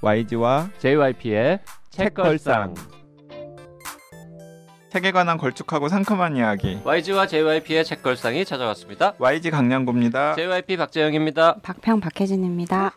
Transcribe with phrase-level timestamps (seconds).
[0.00, 1.58] YG와 JYP의
[1.90, 2.72] 책걸상.
[4.90, 6.78] 책에 관한 걸쭉하고 상큼한 이야기.
[6.84, 9.14] YG와 JYP의 책걸상이 찾아왔습니다.
[9.18, 10.36] YG 강양구입니다.
[10.36, 11.56] JYP 박재영입니다.
[11.62, 12.92] 박평 박혜진입니다.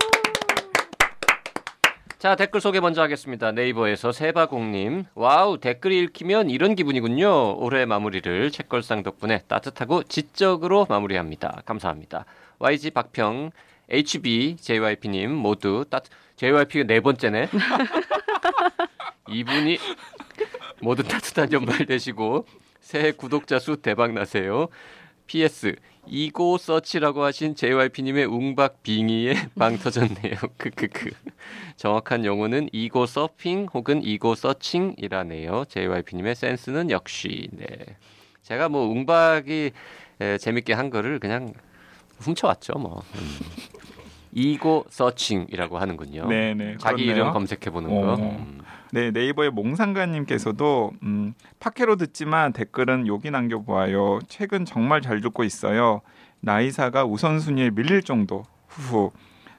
[2.20, 3.52] 자 댓글 소개 먼저 하겠습니다.
[3.52, 7.58] 네이버에서 세바공님 와우 댓글이 읽히면 이런 기분이군요.
[7.58, 11.64] 올해 마무리를 책걸상 덕분에 따뜻하고 지적으로 마무리합니다.
[11.66, 12.26] 감사합니다.
[12.60, 13.50] YG 박평
[13.92, 16.00] HB JYP님 모두 따
[16.38, 17.50] JYP가 네 번째네.
[19.30, 19.78] 이분이
[20.82, 22.46] 모두 따뜻한 연말 되시고
[22.80, 24.70] 새해 구독자 수 대박 나세요.
[25.28, 25.76] PS
[26.08, 30.36] 이고 서치라고 하신 JYP님의 웅박 빙의에 빵 터졌네요.
[30.58, 31.12] 크크크.
[31.76, 35.66] 정확한 용어는 이고 서핑 혹은 이고 서칭이라네요.
[35.68, 37.68] JYP님의 센스는 역시 네.
[38.42, 39.72] 제가 뭐 웅박이
[40.22, 41.54] 에, 재밌게 한 거를 그냥
[42.20, 43.04] 훔쳐왔죠 뭐.
[43.16, 43.81] 음.
[44.34, 46.28] 이고 서칭이라고 하는군요.
[46.28, 46.78] 네네.
[46.78, 47.24] 자기 그렇네요.
[47.24, 48.14] 이름 검색해 보는 거.
[48.14, 48.16] 어.
[48.16, 48.60] 음.
[48.94, 54.20] 네, 네이버의 몽상가님께서도 음, 팟캐로 듣지만 댓글은 여기 남겨보아요.
[54.28, 56.02] 최근 정말 잘 듣고 있어요.
[56.42, 58.44] 나이사가 우선순위에 밀릴 정도.
[58.68, 59.12] 후후.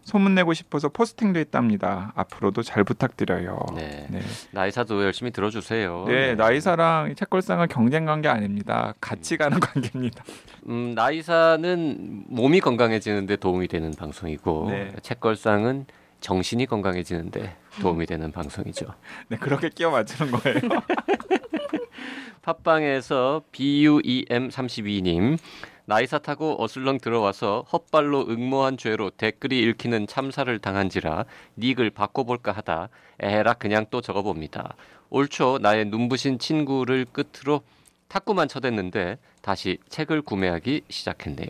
[0.04, 2.12] 소문내고 싶어서 포스팅도 했답니다.
[2.16, 3.58] 앞으로도 잘 부탁드려요.
[3.74, 4.06] 네.
[4.10, 6.04] 네, 나이사도 열심히 들어주세요.
[6.08, 8.94] 네, 나이사랑 이 책걸상은 경쟁 관계 아닙니다.
[9.00, 10.24] 같이 가는 관계입니다.
[10.68, 14.92] 음, 나이사는 몸이 건강해지는데 도움이 되는 방송이고 네.
[15.02, 15.86] 책걸상은
[16.20, 18.86] 정신이 건강해지는데 도움이 되는 방송이죠.
[19.28, 20.58] 네, 그렇게 끼워 맞추는 거예요.
[22.42, 25.38] 팟빵에서 BUEM32님
[25.86, 31.24] 나이사 타고 어슬렁 들어와서 헛발로 응모한 죄로 댓글이 읽히는 참사를 당한지라
[31.58, 32.88] 닉을 바꿔볼까 하다
[33.20, 34.76] 에라 그냥 또 적어봅니다.
[35.10, 37.62] 올 초 나의 눈부신 친구를 끝으로
[38.08, 41.48] 탁구만 쳐댔는데 다시 책을 구매하기 시작했네요.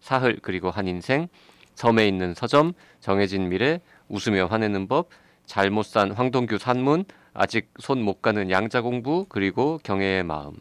[0.00, 1.28] 사흘 그리고 한 인생
[1.74, 5.08] 섬에 있는 서점 정해진 미래 웃으며 화내는 법
[5.46, 10.52] 잘못 산 황동규 산문 아직 손 못 가는 양자 공부 그리고 경애의 마음.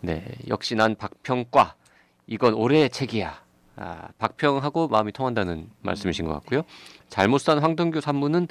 [0.00, 1.74] 네, 역시 난 박평과
[2.30, 3.42] 이건 올해의 책이야.
[3.76, 6.62] 아, 박평하고 마음이 통한다는 말씀이신 것 같고요.
[7.08, 8.46] 잘못 산 황동규 산문은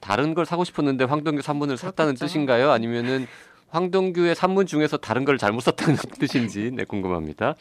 [0.00, 2.26] 다른 걸 사고 싶었는데 황동규 산문을 샀다는 그렇겠죠.
[2.26, 2.70] 뜻인가요?
[2.70, 3.26] 아니면은
[3.68, 7.54] 황동규의 산문 중에서 다른 걸 잘못 샀다는 뜻인지 네, 궁금합니다.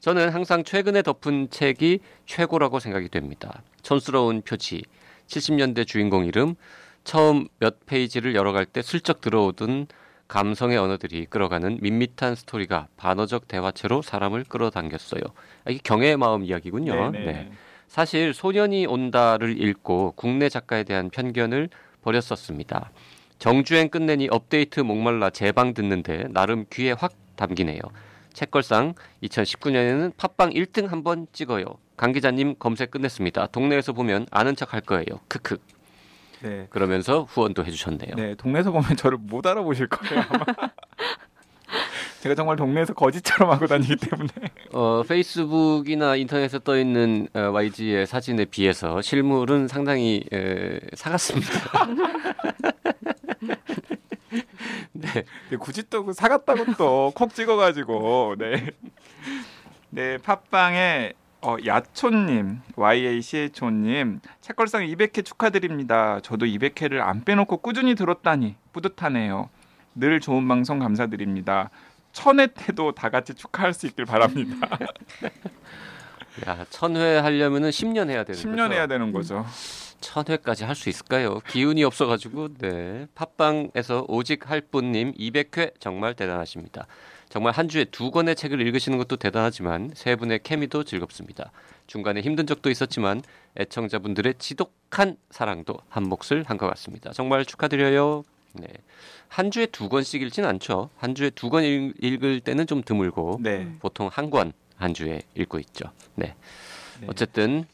[0.00, 3.62] 저는 항상 최근에 덮은 책이 최고라고 생각이 됩니다.
[3.82, 4.82] 촌스러운 표지,
[5.28, 6.56] 70년대 주인공 이름,
[7.04, 9.86] 처음 몇 페이지를 열어갈 때 슬쩍 들어오던
[10.28, 15.22] 감성의 언어들이 끌어가는 밋밋한 스토리가 반어적 대화체로 사람을 끌어당겼어요.
[15.64, 17.10] 아, 이게 경애의 마음 이야기군요.
[17.10, 17.32] 네, 네.
[17.32, 17.50] 네.
[17.88, 21.68] 사실 소년이 온다를 읽고 국내 작가에 대한 편견을
[22.02, 22.90] 버렸었습니다.
[23.38, 27.80] 정주행 끝내니 업데이트 목말라 재방 듣는데 나름 귀에 확 담기네요.
[28.32, 31.64] 책걸상 2019년에는 팟빵 1등 한번 찍어요.
[31.96, 33.46] 강 기자님 검색 끝냈습니다.
[33.46, 35.20] 동네에서 보면 아는 척 할 거예요.
[35.28, 35.58] 크크.
[36.42, 36.66] 네.
[36.70, 38.14] 그러면서 후원도 해주셨네요.
[38.16, 40.24] 네, 동네에서 보면 저를 못 알아보실 거예요.
[40.28, 40.44] 아마.
[42.20, 44.30] 제가 정말 동네에서 거지처럼 하고 다니기 때문에.
[44.72, 51.86] 어, 페이스북이나 인터넷에 떠 있는 어, YG의 사진에 비해서 실물은 상당히 에, 사갔습니다.
[54.92, 55.24] 네.
[55.50, 58.70] 네, 굳이 또그 사갔다고 또 콕 찍어가지고 네.
[59.90, 61.12] 네, 팟빵에
[61.46, 66.18] 어, 야초님, YACHO님, 책걸상 200회 축하드립니다.
[66.20, 69.48] 저도 200회를 안 빼놓고 꾸준히 들었다니 뿌듯하네요.
[69.94, 71.70] 늘 좋은 방송 감사드립니다.
[72.10, 74.56] 천회 때도 다 같이 축하할 수 있길 바랍니다.
[76.48, 78.74] 야, 천회 하려면은 10년 해야 되는 10년 거죠.
[78.74, 79.46] 해야 되는 거죠.
[80.00, 81.38] 천회까지 할 수 있을까요?
[81.48, 86.88] 기운이 없어가지고 네 팟빵에서 오직 할뿐님 200회 정말 대단하십니다.
[87.28, 91.50] 정말 한 주에 두 권의 책을 읽으시는 것도 대단하지만 세 분의 케미도 즐겁습니다.
[91.86, 93.22] 중간에 힘든 적도 있었지만
[93.58, 97.12] 애청자분들의 지독한 사랑도 한 몫을 한 것 같습니다.
[97.12, 98.22] 정말 축하드려요.
[98.54, 98.66] 네.
[99.28, 100.88] 한 주에 두 권씩 읽진 않죠.
[100.96, 103.68] 한 주에 두 권 읽을 때는 좀 드물고 네.
[103.80, 105.90] 보통 한 권 한 주에 읽고 있죠.
[106.16, 106.34] 네.
[107.00, 107.06] 네.
[107.08, 107.64] 어쨌든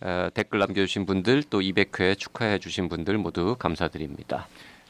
[0.00, 4.48] 어, 댓글 남겨주신 분들 또 200회 축하해 주신 분들 모두 감사드립니다.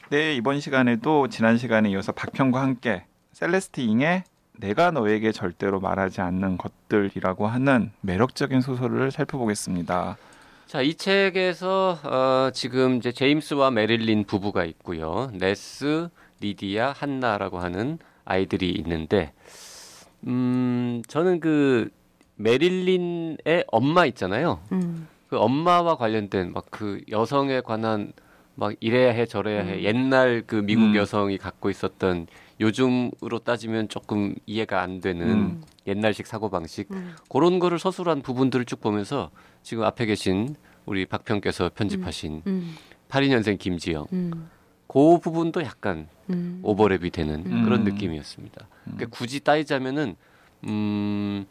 [0.09, 4.23] 네, 이번 시간에도 지난 시간에 이어서 박평과 함께 셀레스트 잉의
[4.59, 10.17] 내가 너에게 절대로 말하지 않는 것들이라고 하는 매력적인 소설을 살펴보겠습니다.
[10.67, 15.31] 자, 이 책에서 어, 지금 이제 제임스와 메릴린 부부가 있고요.
[15.33, 16.09] 네스,
[16.39, 19.33] 리디아, 한나라고 하는 아이들이 있는데,
[20.27, 21.89] 음, 저는 그
[22.35, 24.59] 메릴린의 엄마 있잖아요.
[24.71, 25.07] 음.
[25.29, 28.13] 그 엄마와 관련된 막 그 여성에 관한
[28.55, 29.81] 막 이래야 해 저래야 해 음.
[29.81, 30.95] 옛날 그 미국 음.
[30.95, 32.27] 여성이 갖고 있었던
[32.63, 35.63] 요즘으로 따지면 조금 이해가 안 되는 음.
[35.85, 37.15] 옛날식 사고 방식 음.
[37.29, 39.29] 그런 거를 서술한 부분들을 쭉 보면서
[39.61, 40.55] 지금 앞에 계신
[40.85, 42.75] 우리 박평께서 편집하신 음,
[43.09, 44.49] 82년생 김지영 음,
[44.87, 46.61] 그 부분도 약간 음.
[46.63, 47.63] 오버랩이 되는 음.
[47.63, 48.67] 그런 느낌이었습니다.
[48.87, 48.91] 음.
[48.95, 50.15] 그러니까 굳이 따지자면은
[50.65, 51.45] 음,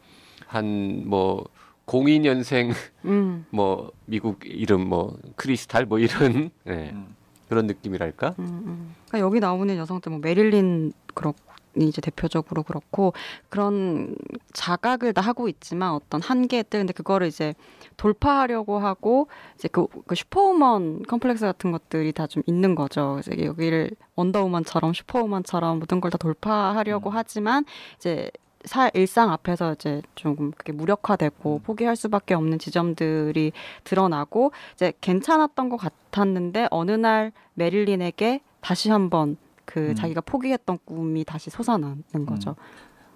[0.46, 1.46] 한 뭐
[1.86, 2.74] 02년생
[3.04, 7.14] 음, 뭐 미국 이름 뭐 크리스탈 뭐 이런 예, 음.
[7.48, 8.34] 그런 느낌이랄까?
[8.38, 8.94] 음, 음.
[9.08, 11.38] 그러니까 여기 나오는 여성들 뭐 메릴린 그렇고
[11.74, 13.14] 이제 대표적으로 그렇고
[13.48, 14.14] 그런
[14.52, 17.54] 자각을 다 하고 있지만 어떤 한계들 근데 그거를 이제
[17.96, 23.18] 돌파하려고 하고 이제 그, 그 슈퍼우먼 컴플렉스 같은 것들이 다 좀 있는 거죠.
[23.22, 27.16] 그래서 여기를 원더우먼처럼 슈퍼우먼처럼 모든 걸 다 돌파하려고 음.
[27.16, 27.64] 하지만
[27.96, 28.30] 이제
[28.64, 31.62] 사 일상 앞에서 이제 조금 그게 무력화되고 음.
[31.62, 33.52] 포기할 수밖에 없는 지점들이
[33.84, 39.94] 드러나고 이제 괜찮았던 것 같았는데 어느 날 메릴린에게 다시 한번 그 음.
[39.94, 42.56] 자기가 포기했던 꿈이 다시 솟아나는 거죠.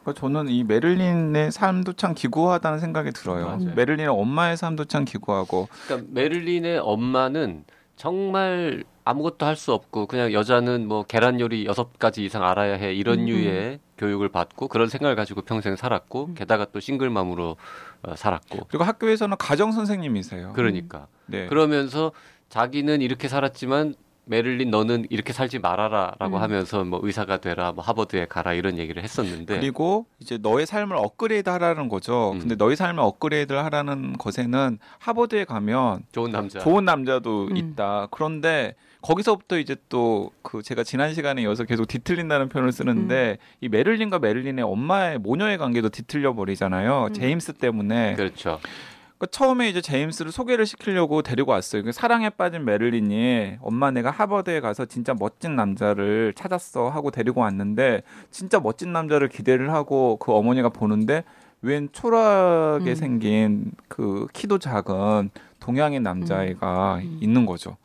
[0.03, 3.47] 그러니까 저는 이 메릴린의 삶도 참 기구하다는 생각이 들어요.
[3.47, 3.75] 맞아요.
[3.75, 7.65] 메릴린의 엄마의 삶도 참 기구하고 그러니까 메릴린의 엄마는
[7.97, 12.93] 정말 아무것도 할 수 없고 그냥 여자는 뭐 계란 요리 여섯 가지 이상 알아야 해
[12.93, 16.35] 이런 음, 류의 교육을 받고 그런 생각을 가지고 평생 살았고 음.
[16.35, 17.57] 게다가 또 싱글맘으로
[18.03, 20.53] 어, 살았고 그리고 학교에서는 가정 선생님이세요.
[20.55, 21.47] 그러니까 네.
[21.47, 22.11] 그러면서
[22.49, 23.95] 자기는 이렇게 살았지만
[24.27, 26.43] 메릴린 너는 이렇게 살지 말아라라고 음.
[26.43, 31.49] 하면서 뭐 의사가 되라 뭐 하버드에 가라 이런 얘기를 했었는데 그리고 이제 너의 삶을 업그레이드
[31.49, 32.33] 하라는 거죠.
[32.33, 32.41] 음.
[32.41, 37.57] 근데 너의 삶을 업그레이드를 하라는 것에는 하버드에 가면 좋은 남자 좋은 남자도 음.
[37.57, 38.09] 있다.
[38.11, 43.57] 그런데 거기서부터 이제 또 그 제가 지난 시간에 이어서 계속 뒤틀린다는 표현을 쓰는데 음.
[43.61, 47.07] 이 메릴린과 메릴린의 엄마의 모녀의 관계도 뒤틀려 버리잖아요.
[47.09, 47.13] 음.
[47.13, 48.15] 제임스 때문에.
[48.15, 48.61] 그렇죠
[49.19, 51.83] 그러니까 처음에 이제 제임스를 소개를 시키려고 데리고 왔어요.
[51.83, 58.03] 그 사랑에 빠진 메릴린이 엄마 내가 하버드에 가서 진짜 멋진 남자를 찾았어 하고 데리고 왔는데
[58.31, 61.25] 진짜 멋진 남자를 기대를 하고 그 어머니가 보는데
[61.63, 62.95] 웬 초라하게 음.
[62.95, 65.31] 생긴 그 키도 작은
[65.61, 67.19] 동양인 남자애가 음.
[67.23, 67.79] 있는 거죠.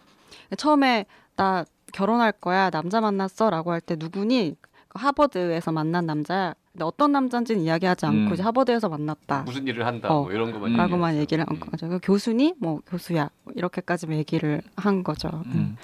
[0.57, 1.05] 처음에
[1.37, 1.63] 나
[1.93, 4.57] 결혼할 거야 남자 만났어라고 할 때 누구니
[4.89, 6.53] 그 하버드에서 만난 남자야.
[6.71, 8.33] 근데 어떤 남자인지는 이야기하지 않고 음.
[8.33, 9.43] 이제 하버드에서 만났다.
[9.43, 10.23] 무슨 일을 한다 어.
[10.23, 10.77] 뭐 이런 것만 음.
[10.77, 11.15] 라고만.
[11.17, 11.59] 얘기를 한 음.
[11.59, 11.89] 거죠.
[11.89, 15.29] 그 교수니 뭐 교수야 이렇게까지 얘기를 한 거죠.
[15.47, 15.75] 음.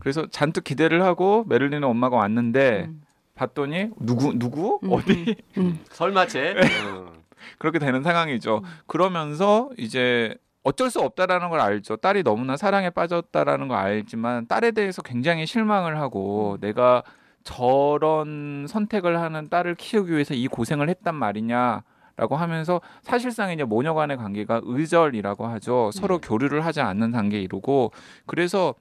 [0.00, 3.02] 그래서 잔뜩 기대를 하고 메릴린의 엄마가 왔는데 음.
[3.34, 5.78] 봤더니 누구 누구 음, 어디 음.
[5.90, 7.12] 설마 쟤 어.
[7.58, 8.58] 그렇게 되는 상황이죠.
[8.58, 8.70] 음.
[8.86, 10.34] 그러면서 이제
[10.64, 11.96] 어쩔 수 없다라는 걸 알죠.
[11.96, 17.04] 딸이 너무나 사랑에 빠졌다라는 걸 알지만 딸에 대해서 굉장히 실망을 하고 내가
[17.46, 21.84] 저런 선택을 하는 딸을 키우기 위해서 이 고생을 했단 말이냐
[22.16, 25.90] 라고 하면서 사실상 이제 모녀 간의 관계가 의절이라고 하죠.
[25.92, 26.20] 서로 음.
[26.20, 27.92] 교류를 하지 않는 단계에 이르고
[28.26, 28.74] 그래서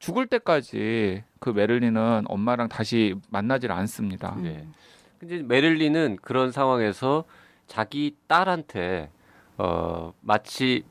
[0.00, 4.34] 죽을 때까지 그 메릴린은 엄마랑 다시 만나질 않습니다.
[4.38, 4.46] 음.
[4.46, 4.66] 예.
[5.20, 7.24] 근데 메릴린은 그런 상황에서
[7.68, 9.10] 자기 딸한테
[9.58, 10.82] 어 마치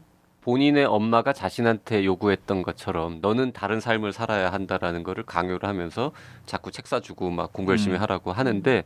[0.48, 6.14] 본인의 엄마가 자신한테 요구했던 것처럼 너는 다른 삶을 살아야 한다라는 거를 강요를 하면서
[6.46, 8.02] 자꾸 책 사주고 막 공부 열심히 음.
[8.02, 8.86] 하라고 하는데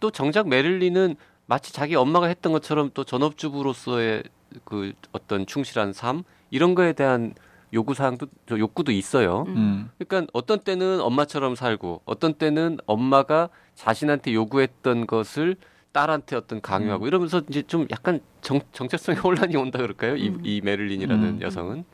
[0.00, 1.14] 또 정작 메릴린은
[1.46, 4.24] 마치 자기 엄마가 했던 것처럼 또 전업주부로서의
[4.64, 7.34] 그 어떤 충실한 삶 이런 거에 대한
[7.72, 9.44] 요구 사항도 저 욕구도 있어요.
[9.46, 9.56] 음.
[9.56, 9.90] 음.
[9.98, 15.54] 그러니까 어떤 때는 엄마처럼 살고 어떤 때는 엄마가 자신한테 요구했던 것을
[15.96, 20.16] 딸한테 어떤 강요하고 이러면서 이제 좀 약간 정, 정체성의 혼란이 온다 그럴까요?
[20.16, 20.42] 이, 음.
[20.44, 21.40] 이 메릴린이라는 음.
[21.40, 21.84] 여성은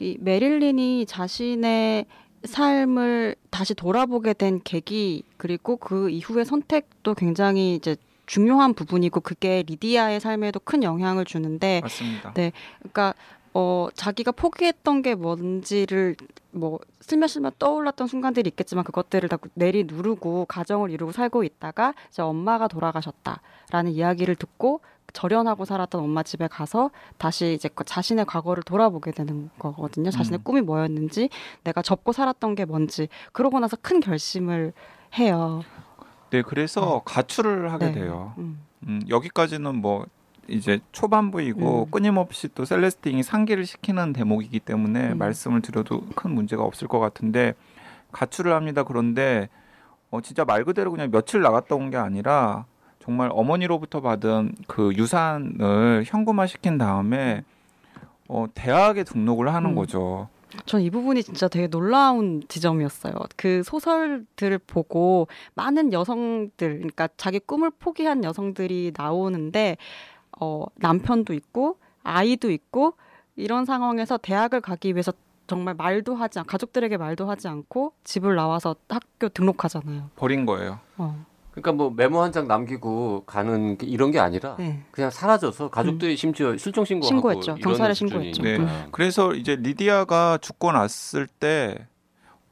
[0.00, 2.06] 이 메릴린이 자신의
[2.42, 7.94] 삶을 다시 돌아보게 된 계기 그리고 그 이후의 선택도 굉장히 이제
[8.26, 12.32] 중요한 부분이고 그게 리디아의 삶에도 큰 영향을 주는데 맞습니다.
[12.34, 12.50] 네.
[12.80, 13.14] 그러니까
[13.58, 16.14] 어 자기가 포기했던 게 뭔지를
[16.50, 22.68] 뭐 슬며슬며 떠올랐던 순간들이 있겠지만 그것들을 다 내리 누르고 가정을 이루고 살고 있다가 이제 엄마가
[22.68, 24.82] 돌아가셨다라는 이야기를 듣고
[25.14, 30.10] 절연하고 살았던 엄마 집에 가서 다시 이제 그 자신의 과거를 돌아보게 되는 거거든요.
[30.10, 30.44] 자신의 음.
[30.44, 31.30] 꿈이 뭐였는지
[31.64, 34.74] 내가 접고 살았던 게 뭔지 그러고 나서 큰 결심을
[35.18, 35.62] 해요.
[36.28, 37.92] 네, 그래서 가출을 하게 네.
[37.92, 38.34] 돼요.
[38.36, 38.60] 음.
[38.86, 40.04] 음, 여기까지는 뭐
[40.48, 41.90] 이제 초반부이고 음.
[41.90, 45.18] 끊임없이 또 셀레스팅이 상기를 시키는 대목이기 때문에 음.
[45.18, 47.54] 말씀을 드려도 큰 문제가 없을 것 같은데
[48.12, 48.82] 가출을 합니다.
[48.84, 49.48] 그런데
[50.10, 52.64] 어, 진짜 말 그대로 그냥 며칠 나갔다 온 게 아니라
[53.00, 57.44] 정말 어머니로부터 받은 그 유산을 현금화 시킨 다음에
[58.28, 59.74] 어, 대학에 등록을 하는 음.
[59.76, 60.28] 거죠.
[60.64, 63.14] 전이 부분이 진짜 되게 놀라운 지점이었어요.
[63.36, 69.76] 그 소설들을 보고 많은 여성들, 그러니까 자기 꿈을 포기한 여성들이 나오는데,
[70.40, 72.94] 어, 남편도 있고, 아이도 있고,
[73.36, 75.12] 이런 상황에서 대학을 가기 위해서
[75.46, 80.10] 정말 말도 하지, 않, 가족들에게 말도 하지 않고 집을 나와서 학교 등록하잖아요.
[80.16, 80.80] 버린 거예요.
[80.96, 81.24] 어.
[81.52, 84.82] 그러니까 뭐 메모 한 장 남기고 가는 게 이런 게 아니라 네.
[84.90, 87.08] 그냥 사라져서 가족들이 심지어 실종 신고하고
[87.42, 87.54] 신고했죠.
[87.62, 87.94] 경찰에.
[87.94, 88.42] 신고했죠.
[88.42, 88.58] 네.
[88.92, 91.86] 그래서 이제 리디아가 죽고 났을 때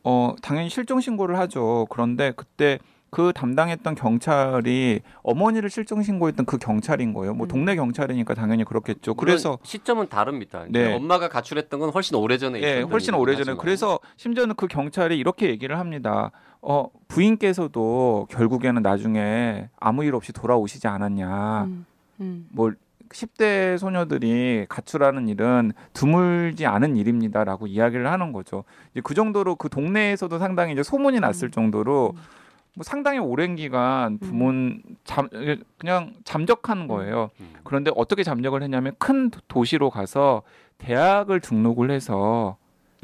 [0.04, 1.86] 어, 당연히 실종 신고를 하죠.
[1.90, 2.78] 그런데 그때
[3.14, 7.33] 그 담당했던 경찰이 어머니를 실종 신고했던 그 경찰인 거예요.
[7.33, 7.49] 뭐 음.
[7.49, 9.14] 동네 경찰이니까 당연히 그렇겠죠.
[9.14, 10.64] 그래서 시점은 다릅니다.
[10.68, 10.92] 네.
[10.92, 13.56] 엄마가 가출했던 건 훨씬 오래전에 예, 있었던 훨씬 오래전에.
[13.56, 16.33] 그래서 심지어는 그 경찰이 이렇게 얘기를 합니다.
[16.61, 21.64] 어, 부인께서도 결국에는 나중에 아무 일 없이 돌아오시지 않았냐.
[21.66, 21.87] 음,
[22.18, 22.49] 음.
[22.50, 22.73] 뭐
[23.11, 28.64] 10대 소녀들이 가출하는 일은 드물지 않은 일입니다라고 이야기를 하는 거죠.
[28.90, 31.50] 이제 그 정도로 그 동네에서도 상당히 이제 소문이 났을 음.
[31.52, 32.43] 정도로 음.
[32.76, 34.50] 뭐 상당히 오랜 기간 부모
[35.04, 35.28] 잠
[35.78, 37.30] 그냥 잠적한 거예요.
[37.40, 37.52] 음.
[37.62, 40.42] 그런데 어떻게 잠적을 했냐면 큰 도- 도시로 가서
[40.78, 42.56] 대학을 등록을 해서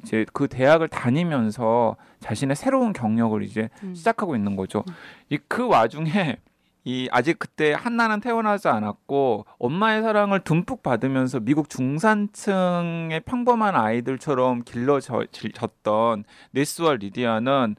[0.03, 3.95] 이제 그 대학을 다니면서 자신의 새로운 경력을 이제 음.
[3.95, 4.83] 시작하고 있는 거죠.
[4.89, 4.95] 음.
[5.29, 6.39] 이그 와중에
[6.85, 16.25] 이 아직 그때 한나는 태어나지 않았고 엄마의 사랑을 듬뿍 받으면서 미국 중산층의 평범한 아이들처럼 길러졌던
[16.53, 17.77] 네스와 리디아는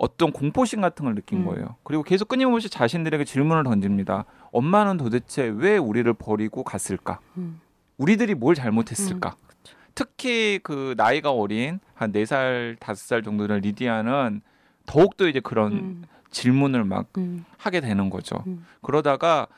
[0.00, 1.44] 어떤 공포심 같은 걸 느낀 음.
[1.44, 1.76] 거예요.
[1.82, 4.24] 그리고 계속 끊임없이 자신들에게 질문을 던집니다.
[4.50, 7.20] 엄마는 도대체 왜 우리를 버리고 갔을까?
[7.36, 7.60] 음.
[7.98, 9.36] 우리들이 뭘 잘못했을까?
[9.38, 9.76] 음, 그쵸.
[9.94, 14.40] 특히 그 나이가 어린 한 네 살 다섯 살 정도 는 리디아는
[14.86, 18.42] 더욱더 이제 그런 음, 질문을 막 음, 하게 되는 거죠.
[18.46, 18.64] 음.
[18.80, 19.48] 그러다가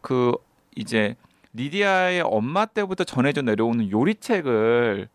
[0.00, 0.32] 그
[0.76, 1.14] 이제
[1.52, 5.08] 리디아의 엄마 때부터 전해져 내려오는 요리책을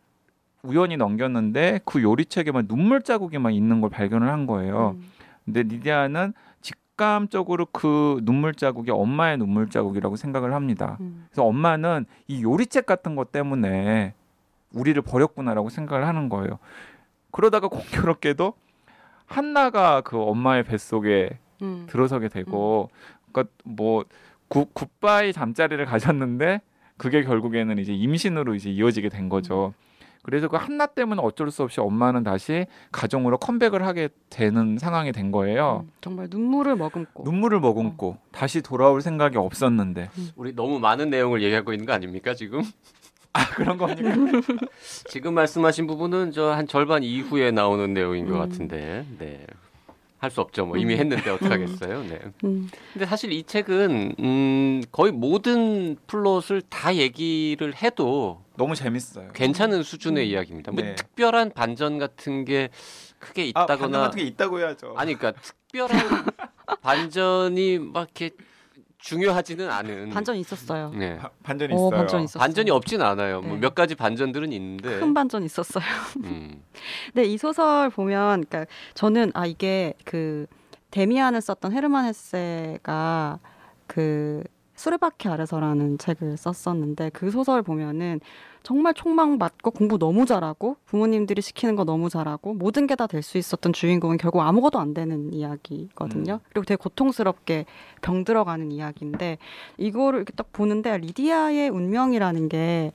[0.65, 4.95] 우연히 넘겼는데 그 요리책에만 눈물 자국이 막 있는 걸 발견을 한 거예요.
[4.97, 5.11] 음.
[5.45, 10.97] 근데 리디아는 직감적으로 그 눈물 자국이 엄마의 눈물 자국이라고 생각을 합니다.
[11.01, 11.25] 음.
[11.29, 14.13] 그래서 엄마는 이 요리책 같은 것 때문에
[14.73, 16.59] 우리를 버렸구나라고 생각을 하는 거예요.
[17.31, 18.53] 그러다가 공교롭게도
[19.25, 21.85] 한나가 그 엄마의 뱃속에 음.
[21.89, 22.89] 들어서게 되고
[23.31, 24.05] 그러니까 뭐
[24.47, 26.61] 굿, 굿바이 잠자리를 가졌는데
[26.97, 29.73] 그게 결국에는 이제 임신으로 이제 이어지게 된 거죠.
[30.25, 35.31] 그래서 그 한나 때문에 어쩔 수 없이 엄마는 다시 가정으로 컴백을 하게 되는 상황이 된
[35.31, 35.83] 거예요.
[35.85, 35.91] 음.
[36.01, 41.85] 정말 눈물을 머금고 눈물을 머금고 다시 돌아올 생각이 없었는데 우리 너무 많은 내용을 얘기하고 있는
[41.85, 42.63] 거 아닙니까 지금?
[43.33, 44.15] 아 그런 겁니까?
[45.09, 48.39] 지금 말씀하신 부분은 저 한 절반 이후에 나오는 내용인 것 음.
[48.39, 49.45] 같은데, 네.
[50.25, 50.65] 할 수 없죠.
[50.65, 50.99] 뭐 이미 음.
[50.99, 52.03] 했는데 어떡하겠어요.
[52.03, 52.19] 네.
[52.43, 52.69] 음.
[52.93, 59.29] 근데 사실 이 책은 음, 거의 모든 플롯을 다 얘기를 해도 너무 재밌어요.
[59.33, 60.29] 괜찮은 수준의 음.
[60.31, 60.71] 이야기입니다.
[60.71, 60.95] 뭐 네.
[60.95, 62.69] 특별한 반전 같은 게
[63.19, 64.93] 크게 아, 반전 있다거나 같은 게 있다고 해야죠.
[64.97, 65.99] 아니 그러니까 특별한
[66.81, 68.31] 반전이 막 이렇게
[69.05, 70.89] 중요하지는 않은 반전이 있었어요.
[70.95, 71.15] 네.
[71.17, 71.89] 바- 반전이 어, 있어요.
[71.91, 72.39] 반전 있었어요.
[72.41, 73.39] 반전이 없진 않아요.
[73.41, 73.59] 뭐 네.
[73.59, 74.99] 몇 가지 반전들은 있는데.
[74.99, 75.83] 큰 반전 있었어요.
[76.23, 76.63] 음.
[77.13, 80.47] 근데 이 소설 보면, 그러니까 저는 아 이게 그
[80.89, 83.39] 데미안을 썼던 헤르만 헤세가
[83.85, 84.43] 그
[84.75, 88.19] 수레바퀴 아래서라는 책을 썼었는데 그 소설 보면은
[88.63, 93.37] 정말 촉망받고 공부 너무 잘하고 부모님들이 시키는 거 너무 잘하고 모든 게 다 될 수
[93.37, 96.33] 있었던 주인공은 결국 아무것도 안 되는 이야기거든요.
[96.33, 96.39] 음.
[96.49, 97.65] 그리고 되게 고통스럽게
[98.01, 99.37] 병들어가는 이야기인데
[99.77, 102.91] 이거를 이렇게 딱 보는데 리디아의 운명이라는 게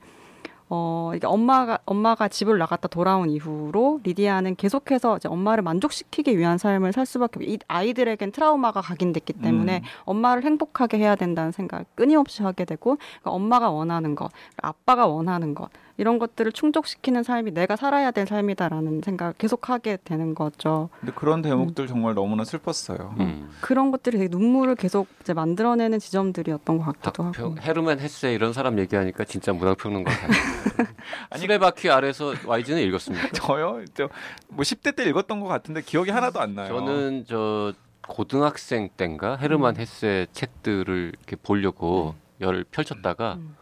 [0.73, 6.93] 어, 이게 엄마가 엄마가 집을 나갔다 돌아온 이후로 리디아는 계속해서 이제 엄마를 만족시키기 위한 삶을
[6.93, 7.43] 살 수밖에 없.
[7.43, 9.83] 이 아이들에겐 트라우마가 각인됐기 때문에 음.
[10.05, 15.69] 엄마를 행복하게 해야 된다는 생각 끊임없이 하게 되고 그러니까 엄마가 원하는 것, 아빠가 원하는 것
[16.01, 20.89] 이런 것들을 충족시키는 삶이 내가 살아야 될 삶이다라는 생각을 계속 하게 되는 거죠.
[20.99, 23.13] 근데 그런 대목들 정말 너무나 슬펐어요.
[23.19, 23.51] 음.
[23.61, 27.27] 그런 것들이 되게 눈물을 계속 이제 만들어내는 지점들이었던 것 같기도 하고.
[27.27, 30.31] 학평, 헤르만 헤세 이런 사람 얘기하니까 진짜 문학평론가 같아요.
[31.29, 33.29] 아니, 수레바퀴 아래서 YG는 읽었습니까?
[33.37, 33.85] 저요?
[33.93, 34.09] 저뭐
[34.57, 36.69] 10대 때 읽었던 것 같은데 기억이 하나도 안 나요.
[36.69, 37.73] 저는 저
[38.07, 43.60] 고등학생 때인가 헤르만 헤세 책들을 이렇게 보려고 열 펼쳤다가 음.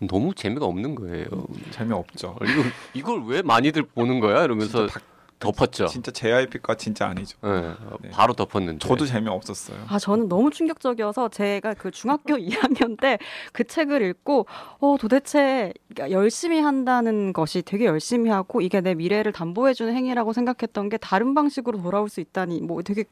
[0.00, 1.26] 너무 재미가 없는 거예요.
[1.70, 2.36] 재미없죠.
[2.42, 2.62] 이거
[2.94, 4.44] 이걸 왜 많이들 보는 거야?
[4.44, 5.06] 이러면서 진짜, 다-
[5.38, 5.86] 덮었죠.
[5.86, 7.36] 진짜 JYP가 진짜 아니죠.
[7.44, 8.10] 예, 네.
[8.10, 8.86] 바로 덮었는데.
[8.86, 9.78] 저도 재미없었어요.
[9.88, 13.18] 아, 저는 너무 충격적이어서 제가 그 중학교 2학년 때
[13.52, 14.46] 그 책을 읽고,
[14.80, 15.72] 어, 도대체
[16.10, 21.34] 열심히 한다는 것이 되게 열심히 하고 이게 내 미래를 담보해 주는 행위라고 생각했던 게 다른
[21.34, 23.04] 방식으로 돌아올 수 있다니, 뭐 되게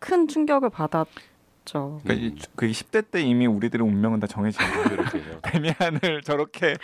[0.00, 1.06] 큰 충격을 받았
[1.64, 2.00] 죠.
[2.04, 5.40] 그러니까 이- 그 10대 때 이미 우리들의 운명은 다 정해진 거예요.
[5.42, 6.74] 데미안을 저렇게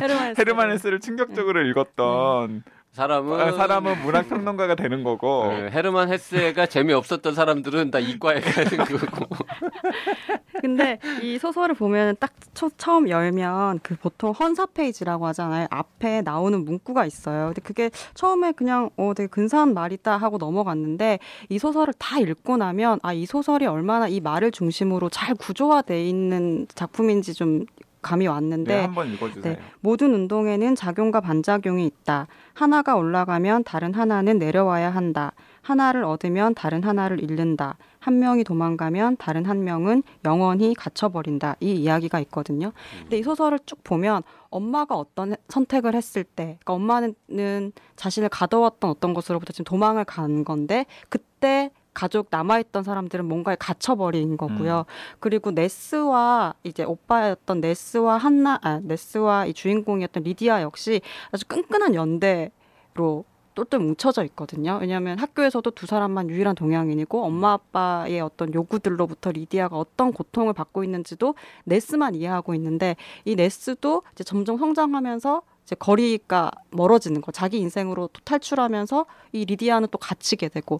[0.00, 0.34] 헤르만 헤세.
[0.40, 2.62] 헤르만 헤스를 충격적으로 읽었던
[2.94, 5.26] 사람은 아, 사람은 문학 평론가가 되는 거고.
[5.42, 9.26] 어, 헤르만 헤세가 재미없었던 사람들은 다 이과에 가는 거고.
[10.60, 15.66] 근데 이 소설을 보면 딱 초, 처음 열면 그 보통 헌사 페이지라고 하잖아요.
[15.70, 17.46] 앞에 나오는 문구가 있어요.
[17.46, 23.00] 근데 그게 처음에 그냥 어 되게 근사한 말이다 하고 넘어갔는데 이 소설을 다 읽고 나면
[23.02, 27.64] 아 이 소설이 얼마나 이 말을 중심으로 잘 구조화돼 있는 작품인지 좀
[28.04, 29.54] 감이 왔는데 네, 한번 읽어주세요.
[29.54, 32.28] 네, 모든 운동에는 작용과 반작용이 있다.
[32.52, 35.32] 하나가 올라가면 다른 하나는 내려와야 한다.
[35.62, 37.76] 하나를 얻으면 다른 하나를 잃는다.
[37.98, 41.56] 한 명이 도망가면 다른 한 명은 영원히 갇혀버린다.
[41.60, 42.72] 이 이야기가 있거든요.
[43.00, 49.14] 근데 이 소설을 쭉 보면 엄마가 어떤 선택을 했을 때, 그러니까 엄마는 자신을 가둬왔던 어떤
[49.14, 54.80] 것으로부터 지금 도망을 간 건데, 그때 가족 남아있던 사람들은 뭔가에 갇혀버린 거고요.
[54.80, 55.16] 음.
[55.20, 63.24] 그리고 네스와 이제 오빠였던 네스와 한나, 아, 네스와 이 주인공이었던 리디아 역시 아주 끈끈한 연대로
[63.54, 64.78] 똘똘 뭉쳐져 있거든요.
[64.80, 71.36] 왜냐하면 학교에서도 두 사람만 유일한 동양인이고 엄마 아빠의 어떤 요구들로부터 리디아가 어떤 고통을 받고 있는지도
[71.64, 78.20] 네스만 이해하고 있는데 이 네스도 이제 점점 성장하면서 이제 거리가 멀어지는 거, 자기 인생으로 또
[78.24, 80.78] 탈출하면서 이 리디아는 또 갇히게 되고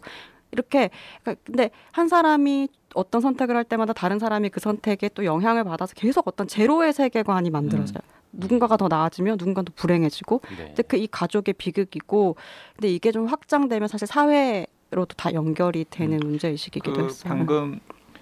[0.55, 0.91] 이렇게
[1.23, 5.95] 그러니까 근데 한 사람이 어떤 선택을 할 때마다 다른 사람이 그 선택에 또 영향을 받아서
[5.95, 8.01] 계속 어떤 제로의 세계관이 만들어져요.
[8.03, 8.15] 음.
[8.33, 10.65] 누군가가 더 나아지면 누군가는 더 불행해지고 네.
[10.67, 12.37] 근데 그 이 가족의 비극이고
[12.75, 16.29] 근데 이게 좀 확장되면 사실 사회로도 다 연결이 되는 음.
[16.31, 17.29] 문제 의식이기도 그 했어요.
[17.29, 17.81] 방금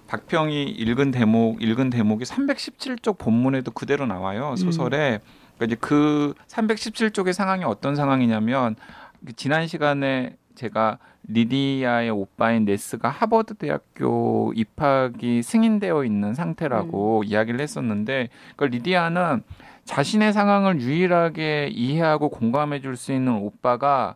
[0.08, 5.20] 박평이 읽은 대목 읽은 대목이 317쪽 본문에도 그대로 나와요 소설에.
[5.22, 5.42] 음.
[5.56, 8.76] 그러니까 이제 그 317쪽의 상황이 어떤 상황이냐면
[9.24, 17.24] 그 지난 시간에 제가 리디아의 오빠인 네스가 하버드 대학교 입학이 승인되어 있는 상태라고 음.
[17.24, 19.42] 이야기를 했었는데 그 리디아는
[19.84, 24.14] 자신의 상황을 유일하게 이해하고 공감해 줄 수 있는 오빠가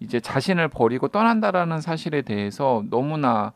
[0.00, 3.52] 이제 자신을 버리고 떠난다라는 사실에 대해서 너무나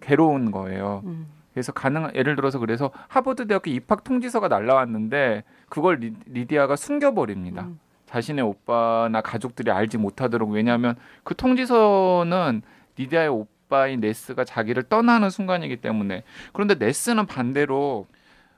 [0.00, 1.02] 괴로운 거예요.
[1.04, 1.26] 음.
[1.52, 7.62] 그래서 가능 예를 들어서 그래서 하버드 대학교 입학 통지서가 날라왔는데 그걸 리, 디아가 숨겨버립니다.
[7.62, 7.80] 음.
[8.10, 12.62] 자신의 오빠나 가족들이 알지 못하도록 왜냐하면 그 통지서는
[12.96, 18.06] 리디아의 오빠인 네스가 자기를 떠나는 순간이기 때문에 그런데 네스는 반대로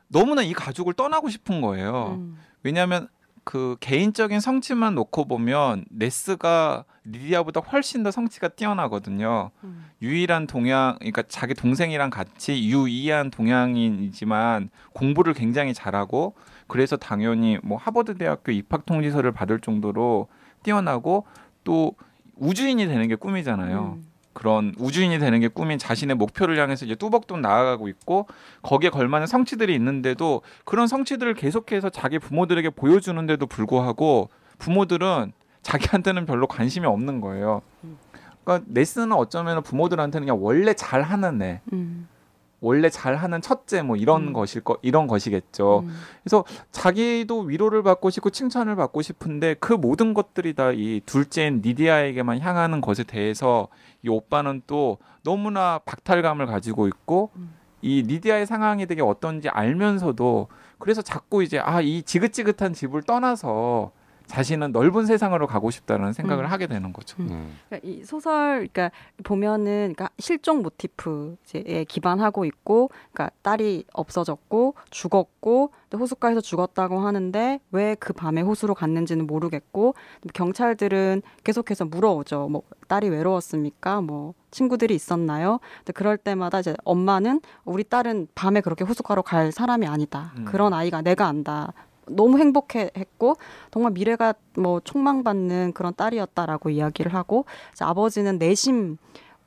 [0.09, 2.19] 너무나 이 가족을 떠나고 싶은 거예요.
[2.19, 2.39] 음.
[2.63, 3.09] 왜냐하면
[3.45, 9.51] 그 개인적인 성취만 놓고 보면 네스가 리디아보다 훨씬 더 성취가 뛰어나거든요.
[9.65, 9.87] 음.
[10.01, 16.35] 유일한 동양, 그러니까 자기 동생이랑 같이 유이한 동양인이지만 공부를 굉장히 잘하고
[16.73, 20.29] 그래서 당연히 뭐 하버드 대학교 입학 통지서를 받을 정도로
[20.63, 21.27] 뛰어나고
[21.65, 21.97] 또
[22.37, 23.99] 우주인이 되는 게 꿈이잖아요.
[23.99, 24.07] 음.
[24.33, 28.27] 그런 우주인이 되는 게 꿈인 자신의 목표를 향해서 이제 뚜벅뚜벅 나아가고 있고
[28.63, 36.87] 거기에 걸맞는 성취들이 있는데도 그런 성취들을 계속해서 자기 부모들에게 보여주는데도 불구하고 부모들은 자기한테는 별로 관심이
[36.87, 37.61] 없는 거예요.
[37.85, 37.99] 음.
[38.45, 42.09] 그러니까 네스는 어쩌면 부모들한테는 그냥 원래 잘하는 애, 음.
[42.63, 44.33] 원래 잘하는 첫째 뭐 이런 음.
[44.33, 45.81] 것일 거 이런 것이겠죠.
[45.81, 45.95] 음.
[46.23, 52.41] 그래서 자기도 위로를 받고 싶고 칭찬을 받고 싶은데 그 모든 것들이 다 이 둘째인 니디아에게만
[52.41, 53.69] 향하는 것에 대해서
[54.03, 57.53] 이 오빠는 또 너무나 박탈감을 가지고 있고 음.
[57.83, 60.47] 이 니디아의 상황이 되게 어떤지 알면서도
[60.79, 63.91] 그래서 자꾸 이제 아 이 지긋지긋한 집을 떠나서
[64.33, 66.51] 자신은 넓은 세상으로 가고 싶다는 생각을 음.
[66.51, 67.17] 하게 되는 거죠.
[67.21, 67.29] 음.
[67.31, 67.57] 음.
[67.69, 68.91] 그러니까 이 소설, 그러니까
[69.25, 78.13] 보면은 그러니까 실종 모티프에 기반하고 있고, 그러니까 딸이 없어졌고 죽었고 호숫가에서 죽었다고 하는데 왜 그
[78.13, 79.95] 밤에 호수로 갔는지는 모르겠고
[80.35, 82.49] 경찰들은 계속해서 물어오죠.
[82.49, 84.01] 뭐 딸이 외로웠습니까?
[84.01, 85.61] 뭐 친구들이 있었나요?
[85.79, 90.33] 근데 그럴 때마다 이제 엄마는 우리 딸은 밤에 그렇게 호숫가로 갈 사람이 아니다.
[90.39, 90.45] 음.
[90.47, 91.73] 그런 아이가 내가 안다.
[92.07, 93.37] 너무 행복했고
[93.71, 97.45] 정말 미래가 뭐 촉망받는 그런 딸이었다라고 이야기를 하고
[97.81, 98.99] 아버지는 내심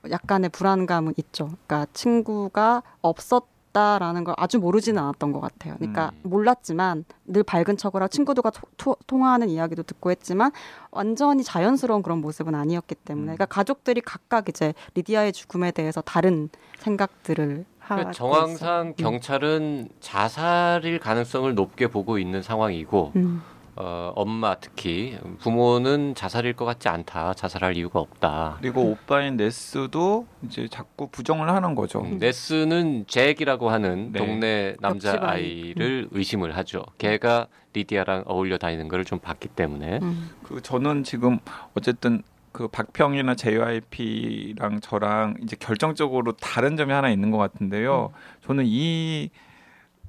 [0.10, 1.46] 약간의 불안감은 있죠.
[1.68, 5.76] 그러니까 친구가 없었 다라는 걸 아주 모르지는 않았던 것 같아요.
[5.76, 6.30] 그러니까 음.
[6.30, 10.54] 몰랐지만 늘 밝은 척을 하고 친구들과 토, 토, 통화하는 이야기도 듣고 했지만
[10.92, 13.36] 완전히 자연스러운 그런 모습은 아니었기 때문에 음.
[13.36, 16.48] 그러니까 가족들이 각각 이제 리디아의 죽음에 대해서 다른
[16.80, 19.10] 생각들을 그러니까 정황상 있어.
[19.10, 23.42] 경찰은 자살일 가능성을 높게 보고 있는 상황이고 음.
[23.78, 27.34] 어, 엄마 특히 부모는 자살일 것 같지 않다.
[27.34, 28.58] 자살할 이유가 없다.
[28.62, 32.00] 그리고 오빠인 네스도 이제 자꾸 부정을 하는 거죠.
[32.00, 34.20] 음, 네스는 잭이라고 하는 네.
[34.20, 36.18] 동네 남자 아이를 음.
[36.18, 36.84] 의심을 하죠.
[36.98, 40.00] 걔가 리디아랑 어울려 다니는 걸 좀 봤기 때문에.
[40.02, 40.30] 음.
[40.44, 41.40] 그 저는 지금
[41.78, 42.24] 어쨌든
[42.56, 48.14] 그 박평이나 JYP랑 저랑 이제 결정적으로 다른 점이 하나 있는 것 같은데요.
[48.14, 48.20] 음.
[48.46, 49.30] 저는 이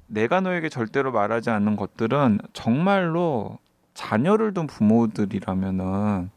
[0.07, 3.59] 내가 너에게 절대로 말하지 않는 것들은 정말로
[3.93, 6.29] 자녀를 둔 부모들이라면은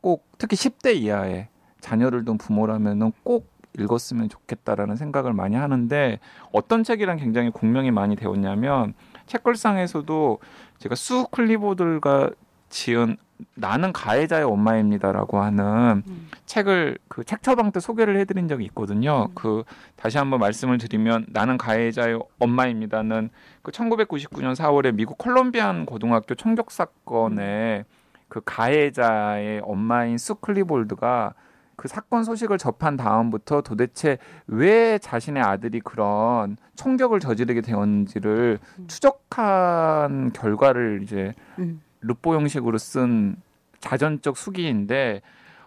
[0.00, 1.48] 꼭 특히 10대 이하의
[1.80, 6.20] 자녀를 둔 부모라면은 꼭 읽었으면 좋겠다라는 생각을 많이 하는데
[6.52, 8.94] 어떤 책이랑 굉장히 공명이 많이 되었냐면
[9.26, 10.38] 책걸상에서도
[10.78, 12.30] 제가 수 클리보들과
[12.72, 13.16] 지은
[13.54, 16.28] 나는 가해자의 엄마입니다라고 하는 음.
[16.46, 19.26] 책을 그 책 처방 때 소개를 해드린 적이 있거든요.
[19.28, 19.32] 음.
[19.34, 19.64] 그
[19.96, 23.30] 다시 한번 말씀을 드리면 나는 가해자의 엄마입니다는
[23.62, 27.84] 그 1999년 4월에 미국 콜롬비안 고등학교 총격 사건에
[28.28, 31.34] 그 가해자의 엄마인 수 클리볼드가
[31.76, 38.86] 그 사건 소식을 접한 다음부터 도대체 왜 자신의 아들이 그런 총격을 저지르게 되었는지를 음.
[38.86, 41.80] 추적한 결과를 이제 음.
[42.02, 43.36] 르포 형식으로 쓴
[43.80, 45.22] 자전적 수기인데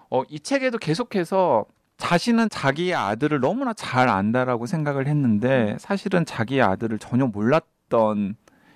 [0.10, 1.65] 어, 이 책에도 계속해서
[1.98, 8.36] 자신은 자기의 아들을 너무나 잘 안다라고 생각을 했는데 사실은 자기의 아들을 전혀 몰랐던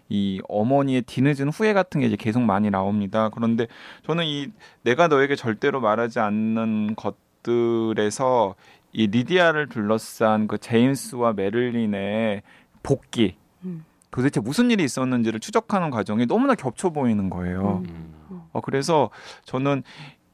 [0.10, 3.30] 이 어머니의 뒤늦은 후회 같은 게 이제 계속 많이 나옵니다.
[3.30, 3.68] 그런데
[4.06, 4.48] 저는 이
[4.82, 8.56] 내가 너에게 절대로 말하지 않는 것들에서
[8.92, 12.42] 이 리디아를 둘러싼 그 제임스와 메를린의
[12.82, 13.86] 복귀 음.
[14.12, 17.84] 도대체 무슨 일이 있었는지를 추적하는 과정이 너무나 겹쳐 보이는 거예요.
[17.86, 18.14] 음.
[18.32, 18.42] 음.
[18.52, 19.10] 어, 그래서
[19.46, 19.84] 저는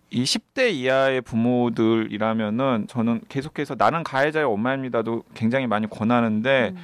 [0.09, 6.77] 이 10대 이하의 부모들이라면은 저는 계속해서 나는 가해자의 엄마입니다도 굉장히 많이 권하는데 음.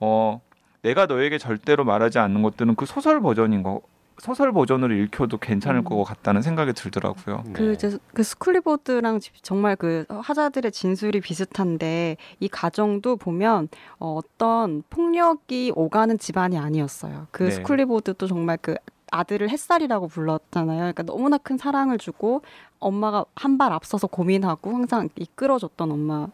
[0.00, 0.40] 어
[0.82, 3.82] 내가 너에게 절대로 말하지 않는 것들은 그 소설 버전인 거
[4.18, 5.84] 소설 버전으로 읽혀도 괜찮을 음.
[5.84, 7.42] 것 같다는 생각이 들더라고요.
[7.46, 7.52] 네.
[7.52, 13.68] 그 이제 그 수 클리볼드랑 지- 정말 그 화자들의 진술이 비슷한데 이 가정도 보면
[14.00, 17.28] 어, 어떤 폭력이 오가는 집안이 아니었어요.
[17.30, 17.50] 그 네.
[17.52, 18.74] 수 클리볼드도 정말 그
[19.10, 20.78] 아들을 햇살이라고 불렀잖아요.
[20.78, 22.42] 그러니까 너무나 큰 사랑을 주고
[22.78, 26.28] 엄마가 한 발 앞서서 고민하고 항상 이끌어줬던 엄마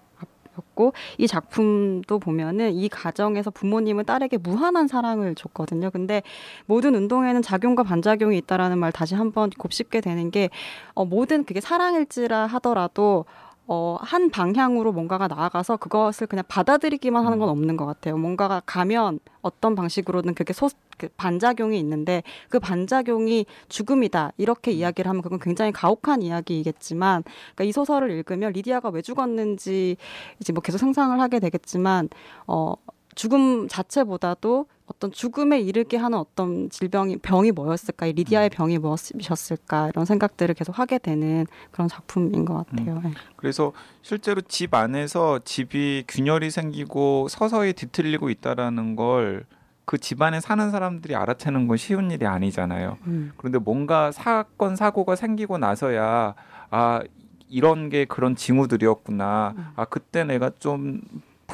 [0.59, 5.90] 였고 이 작품도 보면은 이 가정에서 부모님은 딸에게 무한한 사랑을 줬거든요.
[5.90, 6.23] 근데
[6.67, 10.51] 모든 운동에는 작용과 반작용이 있다라는 말 다시 한번 곱씹게 되는 게
[10.95, 13.25] 어, 모든 그게 사랑일지라 하더라도
[13.66, 18.18] 어, 한 방향으로 뭔가가 나아가서 그것을 그냥 받아들이기만 하는 건 없는 것 같아요.
[18.18, 24.33] 뭔가가 가면 어떤 방식으로든 그게 소, 그 반작용이 있는데 그 반작용이 죽음이다.
[24.37, 29.96] 이렇게 이야기를 하면 그건 굉장히 가혹한 이야기이겠지만 그러니까 이 소설을 읽으면 리디아가 왜 죽었는지
[30.40, 32.11] 이제 뭐 계속 상상을 하게 되겠지만
[32.46, 32.74] 어,
[33.14, 40.05] 죽음 자체보다도 어떤 죽음에 이르게 하는 어떤 질병이 병이 뭐였을까 이 리디아의 병이 무엇이었을까 이런
[40.05, 43.01] 생각들을 계속 하게 되는 그런 작품인 것 같아요.
[43.03, 43.12] 네.
[43.37, 49.44] 그래서 실제로 집 안에서 집이 균열이 생기고 서서히 뒤틀리고 있다라는 걸
[49.85, 52.99] 그 집안에 사는 사람들이 알아채는 건 쉬운 일이 아니잖아요.
[53.07, 53.33] 음.
[53.37, 56.35] 그런데 뭔가 사건 사고가 생기고 나서야
[56.70, 57.03] 아
[57.49, 59.55] 이런 게 그런 징후들이었구나.
[59.57, 59.66] 음.
[59.77, 61.03] 아 그때 내가 좀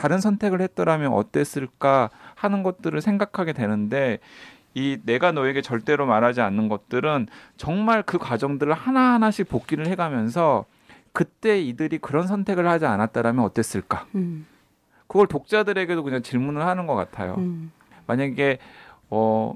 [0.01, 4.19] 다른 선택을 했더라면 어땠을까 하는 것들을 생각하게 되는데
[4.73, 7.27] 이 내가 너에게 절대로 말하지 않는 것들은
[7.59, 10.65] 정말 그 과정들을 하나하나씩 복기를 해가면서
[11.13, 14.07] 그때 이들이 그런 선택을 하지 않았다라면 어땠을까?
[14.15, 14.47] 음.
[15.07, 17.35] 그걸 독자들에게도 그냥 질문을 하는 것 같아요.
[17.37, 17.71] 음.
[18.07, 18.57] 만약에
[19.11, 19.55] 어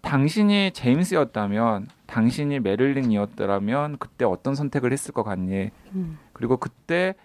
[0.00, 5.70] 당신이 제임스였다면 당신이 메릴린이었더라면 그때 어떤 선택을 했을 것 같니?
[5.94, 6.18] 음.
[6.32, 7.16] 그리고 그때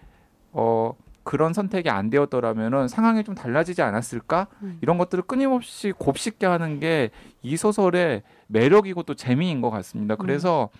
[0.52, 0.92] 어
[1.30, 4.48] 그런 선택이 안 되었더라면은 상황이 좀 달라지지 않았을까?
[4.64, 4.78] 음.
[4.80, 7.10] 이런 것들을 끊임없이 곱씹게 하는 게
[7.42, 10.16] 이 소설의 매력이고 또 재미인 것 같습니다.
[10.16, 10.70] 그래서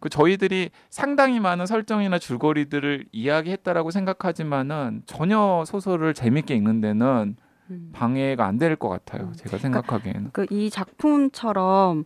[0.00, 7.36] 그 저희들이 상당히 많은 설정이나 줄거리들을 이야기했다라고 생각하지만은 전혀 소설을 재밌게 읽는 데는
[7.70, 7.90] 음.
[7.92, 9.28] 방해가 안 될 것 같아요.
[9.28, 9.32] 음.
[9.34, 10.30] 제가 생각하기에는.
[10.32, 12.04] 그이 작품처럼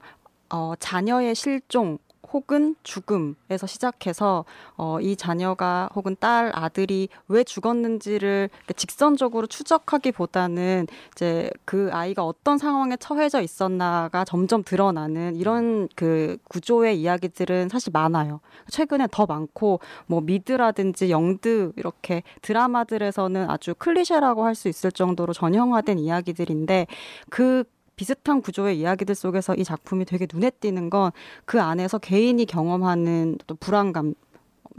[0.50, 1.98] 어, 자녀의 실종
[2.32, 4.44] 혹은 죽음에서 시작해서
[4.76, 12.96] 어, 이 자녀가 혹은 딸 아들이 왜 죽었는지를 직선적으로 추적하기보다는 이제 그 아이가 어떤 상황에
[12.96, 18.40] 처해져 있었나가 점점 드러나는 이런 그 구조의 이야기들은 사실 많아요.
[18.68, 25.98] 최근에 더 많고 뭐 미드라든지 영드 이렇게 드라마들에서는 아주 클리셰라고 할 수 있을 정도로 전형화된
[25.98, 26.86] 이야기들인데
[27.28, 27.62] 그
[27.96, 31.10] 비슷한 구조의 이야기들 속에서 이 작품이 되게 눈에 띄는 건
[31.44, 34.14] 그 안에서 개인이 경험하는 또 불안감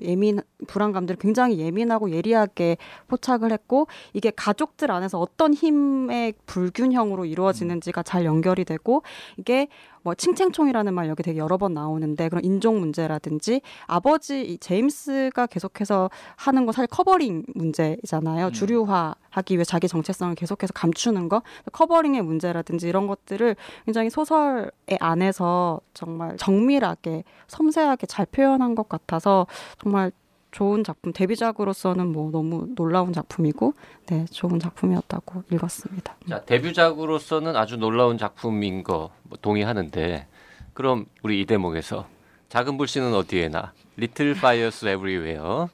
[0.02, 2.78] 예민 불안감들을 굉장히 예민하고 예리하게
[3.08, 9.02] 포착을 했고 이게 가족들 안에서 어떤 힘의 불균형으로 이루어지는지가 잘 연결이 되고
[9.38, 9.68] 이게
[10.08, 16.10] 뭐 칭챙총이라는 말 여기 되게 여러 번 나오는데 그런 인종 문제라든지 아버지 이 제임스가 계속해서
[16.38, 18.46] 하는 건 사실 covering 문제잖아요.
[18.46, 18.52] 음.
[18.54, 21.42] 주류화 하기 위해 자기 정체성을 계속해서 감추는 거
[21.74, 29.46] covering의 문제라든지 이런 것들을 굉장히 소설의 안에서 정말 정밀하게 섬세하게 잘 표현한 것 같아서
[29.84, 30.14] 정말
[30.52, 33.74] 좋은 작품 데뷔작으로서는 뭐 너무 놀라운 작품이고
[34.08, 36.16] 네 좋은 작품이었다고 읽었습니다.
[36.30, 40.28] 자 데뷔작으로서는 아주 놀라운 작품인 거 뭐 동의하는데
[40.74, 42.08] 그럼 우리 이 대목에서
[42.50, 45.70] 작은 불씨는 어디에나 Little Fires Everywhere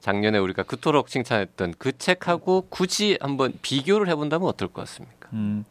[0.00, 5.28] 작년에 우리가 그토록 칭찬했던 그 책하고 굳이 한번 비교를 해본다면 어떨 것 같습니까?
[5.32, 5.64] 음,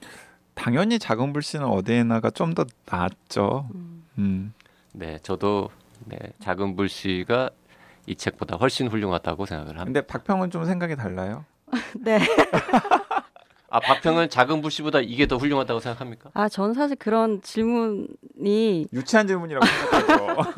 [0.56, 3.70] 당연히 작은 불씨는 어디에나가 좀 더 낫죠.
[3.76, 4.04] 음.
[4.18, 4.54] 음.
[4.94, 5.70] 네, 저도
[6.06, 7.50] 네, 작은 불씨가
[8.08, 9.86] 이 책보다 훨씬 훌륭하다고 생각을 합니다.
[9.86, 11.46] 근데 박평은 좀 생각이 달라요.
[12.00, 12.20] 네.
[13.70, 16.30] 아 박평은 작은 불씨보다 이게 더 훌륭하다고 생각합니까?
[16.34, 20.52] 아, 저는 사실 그런 질문이 유치한 질문이라고 생각하죠.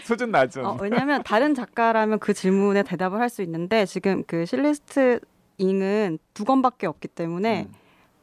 [0.02, 0.64] 수준 낮은.
[0.64, 5.20] 어, 왜냐하면 다른 작가라면 그 질문에 대답을 할 수 있는데 지금 그 실리스트
[5.58, 7.74] 잉은 두 권밖에 없기 때문에 음.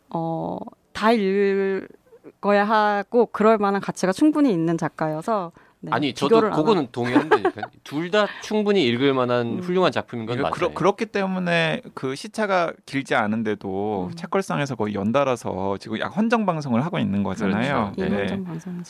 [0.10, 0.58] 어,
[0.92, 5.52] 다 읽어야 하고 그럴 만한 가치가 충분히 있는 작가여서
[5.86, 7.66] 네, 아니 저도 그거는 동의한다니까요.
[7.84, 9.60] 둘다 충분히 읽을 만한 음.
[9.60, 10.74] 훌륭한 작품인 건 그러니까 맞아요.
[10.74, 14.16] 그러, 그렇기 때문에 그 시차가 길지 않은데도 음.
[14.16, 17.92] 책걸상에서 거의 연달아서 지금 잉 헌정 방송을 하고 있는 거잖아요.
[17.98, 18.14] 그렇죠.
[18.16, 18.64] 이년 네.
[18.66, 18.84] 음.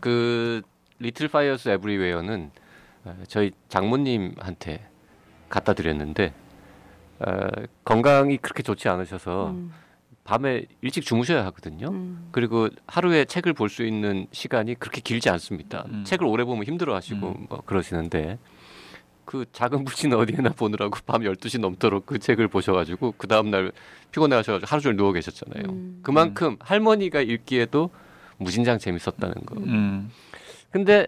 [0.00, 0.60] 그
[0.98, 2.50] Little Fires Everywhere는
[3.06, 4.86] 어, 저희 장모님한테
[5.48, 6.34] 갖다 드렸는데
[7.20, 7.48] 어,
[7.86, 9.72] 건강이 그렇게 좋지 않으셔서 음,
[10.24, 11.88] 밤에 일찍 주무셔야 하거든요.
[11.90, 12.28] 음.
[12.32, 15.84] 그리고 하루에 책을 볼 수 있는 시간이 그렇게 길지 않습니다.
[15.88, 16.04] 음.
[16.04, 17.46] 책을 오래 보면 힘들어하시고 음.
[17.48, 18.38] 뭐 그러시는데
[19.26, 23.72] 그 작은 불씨는 어디에나 보느라고 밤 12시 넘도록 그 책을 보셔가지고 그 다음날
[24.12, 25.64] 피곤해 하셔가지고 하루 종일 누워 계셨잖아요.
[25.68, 26.00] 음.
[26.02, 27.90] 그만큼 할머니가 읽기에도
[28.38, 29.56] 무진장 재밌었다는 거.
[29.58, 30.10] 음.
[30.70, 31.06] 근데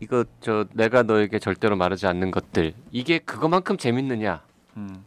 [0.00, 4.42] 이거 저 내가 너에게 절대로 말하지 않는 것들 이게 그거만큼 재밌느냐?
[4.76, 5.04] 음.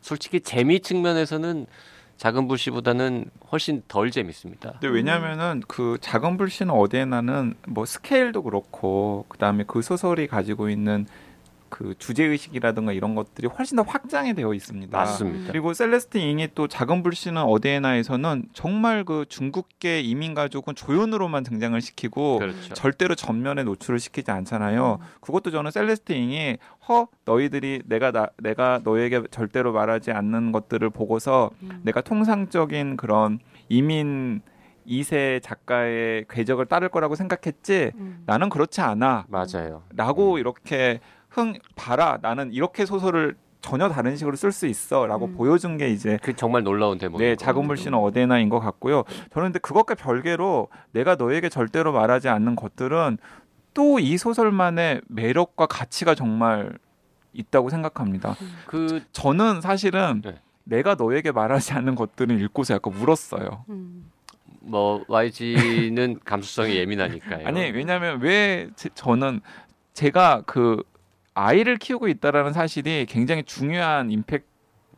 [0.00, 1.66] 솔직히 재미 측면에서는
[2.16, 4.72] 작은 불씨보다는 훨씬 덜 재밌습니다.
[4.72, 11.06] 근데 왜냐면은 그 작은 불씨는 어디에나는 뭐 스케일도 그렇고 그다음에 그 소설이 가지고 있는
[11.74, 14.96] 그 주제 의식이라든가 이런 것들이 훨씬 더 확장이 되어 있습니다.
[14.96, 15.50] 맞습니다.
[15.50, 22.38] 그리고 셀레스트 잉이 또 작은 불씨는 어디에나에서는 정말 그 중국계 이민 가족은 조연으로만 등장을 시키고
[22.38, 22.74] 그렇죠.
[22.74, 25.00] 절대로 전면에 노출을 시키지 않잖아요.
[25.20, 26.58] 그것도 저는 셀레스트 잉이
[26.88, 31.80] 허 너희들이 내가 나, 내가 너에게 절대로 말하지 않는 것들을 보고서 음.
[31.82, 34.42] 내가 통상적인 그런 이민
[34.86, 38.22] 2세 작가의 궤적을 따를 거라고 생각했지 음.
[38.26, 39.82] 나는 그렇지 않아 맞아요.
[39.96, 40.38] 라고 음.
[40.38, 41.00] 이렇게
[41.34, 45.34] 흥 봐라 나는 이렇게 소설을 전혀 다른 식으로 쓸 수 있어라고 음.
[45.36, 47.18] 보여준 게 이제 그 정말 놀라운 대목이고.
[47.18, 52.56] 네 작은 불씨는 어디에나인 것 같고요 저는 근데 그것과 별개로 내가 너에게 절대로 말하지 않는
[52.56, 53.18] 것들은
[53.74, 56.78] 또 이 소설만의 매력과 가치가 정말
[57.32, 60.36] 있다고 생각합니다 그 저는 사실은 네.
[60.62, 64.10] 내가 너에게 말하지 않는 것들은 읽고서 약간 울었어요 음.
[64.60, 67.44] 뭐 YG는 감수성이 예민하니까요.
[67.48, 69.40] 아니 왜냐하면 왜 제- 저는
[69.92, 70.82] 제가 그
[71.34, 74.44] 아이를 키우고 있다라는 사실이 굉장히 중요한 임팩트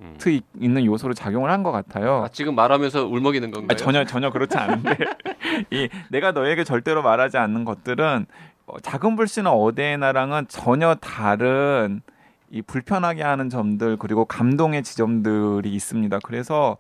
[0.01, 0.19] 음.
[0.27, 2.25] 이- 있는 요소로 작용을 한 것 같아요.
[2.25, 3.69] 아, 지금 말하면서 울먹이는 건가요?
[3.71, 4.97] 아, 전혀 전혀 그렇지 않은데
[5.73, 8.27] 이 내가 너에게 절대로 말하지 않는 것들은
[8.67, 12.03] 어, 작은 불씨는 어데나랑은 전혀 다른
[12.51, 16.19] 이 불편하게 하는 점들 그리고 감동의 지점들이 있습니다.
[16.23, 16.77] 그래서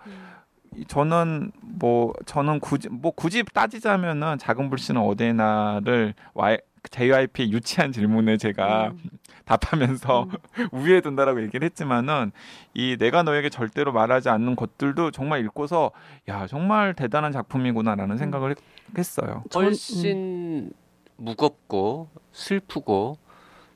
[0.76, 6.58] 이- 저는 뭐 저는 굳이 뭐 굳이 따지자면은 작은 불씨는 어데나를 Y
[6.90, 9.00] JYP의 유치한 질문에 제가 음.
[9.46, 10.30] 답하면서 음.
[10.72, 12.32] 우위에 둔다라고 얘기를 했지만은
[12.74, 15.92] 이 내가 너에게 절대로 말하지 않는 것들도 정말 읽고서
[16.28, 18.58] 야 정말 대단한 작품이구나라는 생각을 했-
[18.98, 19.42] 했어요.
[19.50, 19.66] 전- 음.
[19.68, 20.70] 훨씬
[21.16, 23.16] 무겁고 슬프고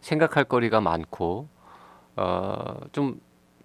[0.01, 1.49] 생각할 거리가 많고
[2.17, 3.21] 어, 좀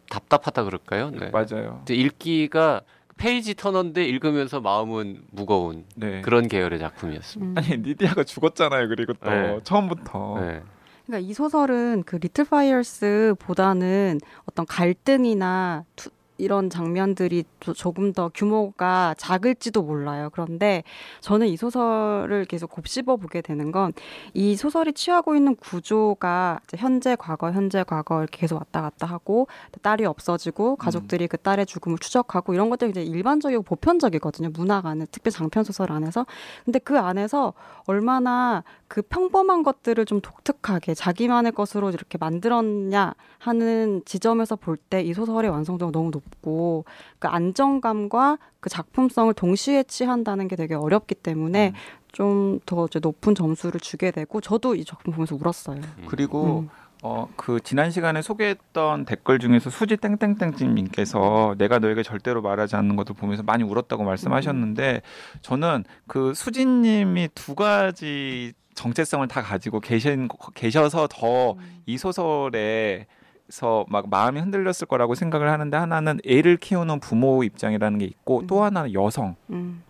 [0.10, 1.10] 답답하다 그럴까요?
[1.10, 1.30] 네.
[1.32, 1.84] 맞아요.
[1.90, 2.82] 읽기가
[3.18, 6.22] 페이지 터넌데 읽으면서 마음은 무거운 네.
[6.22, 7.60] 그런 계열의 작품이었습니다.
[7.62, 7.64] 음.
[7.66, 8.88] 아니 리디아가 죽었잖아요.
[8.90, 9.60] 그리고 또 네.
[9.64, 10.62] 처음부터 네.
[11.06, 19.16] 그러니까 이 소설은 그 Little Fires보다는 어떤 갈등이나 투- 이런 장면들이 조, 조금 더 규모가
[19.18, 20.30] 작을지도 몰라요.
[20.34, 20.84] 그런데
[21.22, 23.94] 저는 이 소설을 계속 곱씹어 보게 되는 건
[24.34, 29.48] 이 소설이 취하고 있는 구조가 현재, 과거, 현재, 과거 이렇게 계속 왔다 갔다 하고
[29.82, 34.50] 딸이 없어지고 가족들이 그 딸의 죽음을 추적하고 이런 것들이 이제 일반적이고 보편적이거든요.
[34.54, 36.26] 문학 안에 특히 장편 소설 안에서.
[36.66, 37.54] 근데 그 안에서
[37.86, 45.14] 얼마나 그 평범한 것들을 좀 독특하게 자기만의 것으로 이렇게 만들었냐 하는 지점에서 볼 때 이
[45.14, 46.86] 소설의 완성도가 너무 높고
[47.20, 51.74] 그 안정감과 그 작품성을 동시에 취한다는 게 되게 어렵기 때문에 음.
[52.12, 55.78] 좀더 높은 점수를 주게 되고 저도 이 작품 보면서 울었어요.
[55.78, 56.06] 음.
[56.08, 56.70] 그리고 음.
[57.02, 63.44] 어그 지난 시간에 소개했던 댓글 중에서 수지 땡땡땡님께서 내가 너에게 절대로 말하지 않는 것을 보면서
[63.44, 65.02] 많이 울었다고 말씀하셨는데
[65.42, 71.82] 저는 그 수지님이 두 가지 정체성을 다 가지고 계신 계셔서 더 음.
[71.86, 73.08] 이 소설에
[73.50, 78.64] 서막 마음이 흔들렸을 거라고 생각을 하는데 하나는 애를 키우는 부모 입장이라는 게 있고 또 음.
[78.64, 79.36] 하나는 여성.
[79.50, 79.84] 음.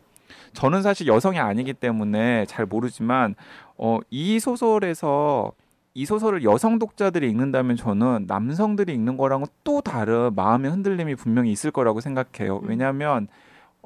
[0.54, 3.36] 저는 사실 여성이 아니기 때문에 잘 모르지만
[3.78, 5.52] 어, 이 소설에서
[5.94, 11.72] 이 소설을 여성 독자들이 읽는다면 저는 남성들이 읽는 거랑은 또 다른 마음의 흔들림이 분명히 있을
[11.72, 12.60] 거라고 생각해요.
[12.60, 12.70] 음.
[12.70, 13.28] 왜냐하면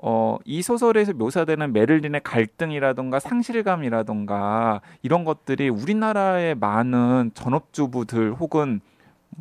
[0.02, 8.80] 어, 이 소설에서 묘사되는 메를린의 갈등이라던가 상실감이라던가 이런 것들이 우리나라의 많은 전업주부들 혹은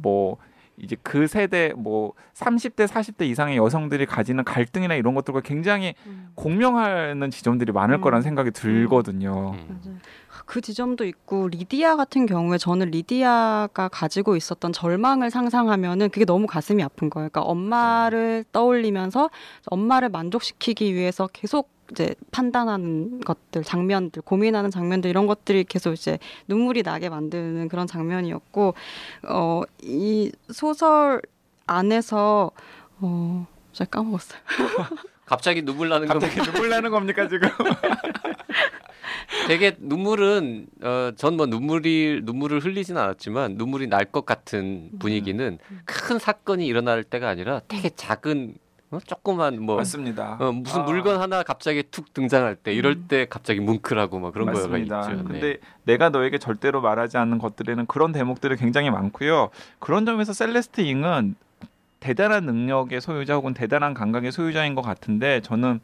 [0.01, 0.39] 뭐
[0.81, 6.31] 이제 그 세대 뭐 30대 40대 이상의 여성들이 가지는 갈등이나 이런 것들과 굉장히 음.
[6.35, 8.01] 공명하는 지점들이 많을 음.
[8.01, 9.55] 거라는 생각이 들거든요.
[9.57, 10.01] 음.
[10.47, 16.83] 그 지점도 있고 리디아 같은 경우에 저는 리디아가 가지고 있었던 절망을 상상하면은 그게 너무 가슴이
[16.83, 17.29] 아픈 거예요.
[17.29, 19.31] 그러니까 엄마를 떠올리면서
[19.67, 26.83] 엄마를 만족시키기 위해서 계속 이제 판단하는 것들, 장면들, 고민하는 장면들 이런 것들이 계속 이제 눈물이
[26.83, 28.75] 나게 만드는 그런 장면이었고
[29.29, 31.23] 어 이 소설
[31.67, 32.51] 안에서
[33.01, 34.41] 어 제가 까먹었어요.
[35.27, 37.49] 갑자기 눈물 나는 건 갑자기 눈물 나는 겁니까 지금?
[39.47, 46.19] 되게 눈물은 어, 전 뭐 눈물이 눈물을 흘리진 않았지만 눈물이 날 것 같은 분위기는 큰
[46.19, 48.57] 사건이 일어날 때가 아니라 되게 작은
[48.91, 48.99] 어?
[49.05, 50.39] 조그만 뭐 맞습니다.
[50.41, 50.85] 어, 무슨 아.
[50.85, 53.05] 물건 하나 갑자기 툭 등장할 때 이럴 음.
[53.09, 55.01] 때 갑자기 뭉클하고 막 그런 거가 맞습니다.
[55.01, 55.15] 있죠.
[55.15, 55.23] 네.
[55.25, 59.51] 근데 내가 너에게 절대로 말하지 않는 것들에는 그런 대목들이 굉장히 많고요.
[59.79, 61.35] 그런 점에서 셀레스트 잉은
[62.01, 65.81] 대단한 능력의 소유자 혹은 대단한 감각의 소유자인 것 같은데 저는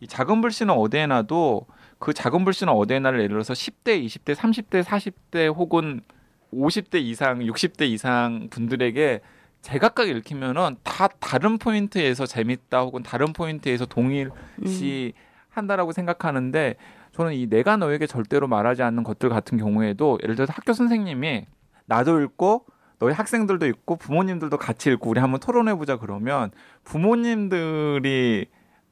[0.00, 1.66] 이 작은 불씨는 어디에나도
[1.98, 6.02] 그 작은 불씨는 어디에나를 예를 들어서 10대, 20대, 30대, 40대 혹은
[6.52, 9.20] 50대 이상, 60대 이상 분들에게
[9.62, 14.30] 제각각 읽히면은 다 다른 포인트에서 재밌다 혹은 다른 포인트에서 동일
[14.62, 14.66] 음.
[14.66, 15.12] 시
[15.48, 16.76] 한다라고 생각하는데
[17.12, 21.46] 저는 이 내가 너에게 절대로 말하지 않는 것들 같은 경우에도 예를 들어서 학교 선생님이
[21.86, 22.66] 나도 읽고
[22.98, 26.50] 너희 학생들도 읽고 부모님들도 같이 읽고 우리 한번 토론해 보자 그러면
[26.84, 28.46] 부모님들이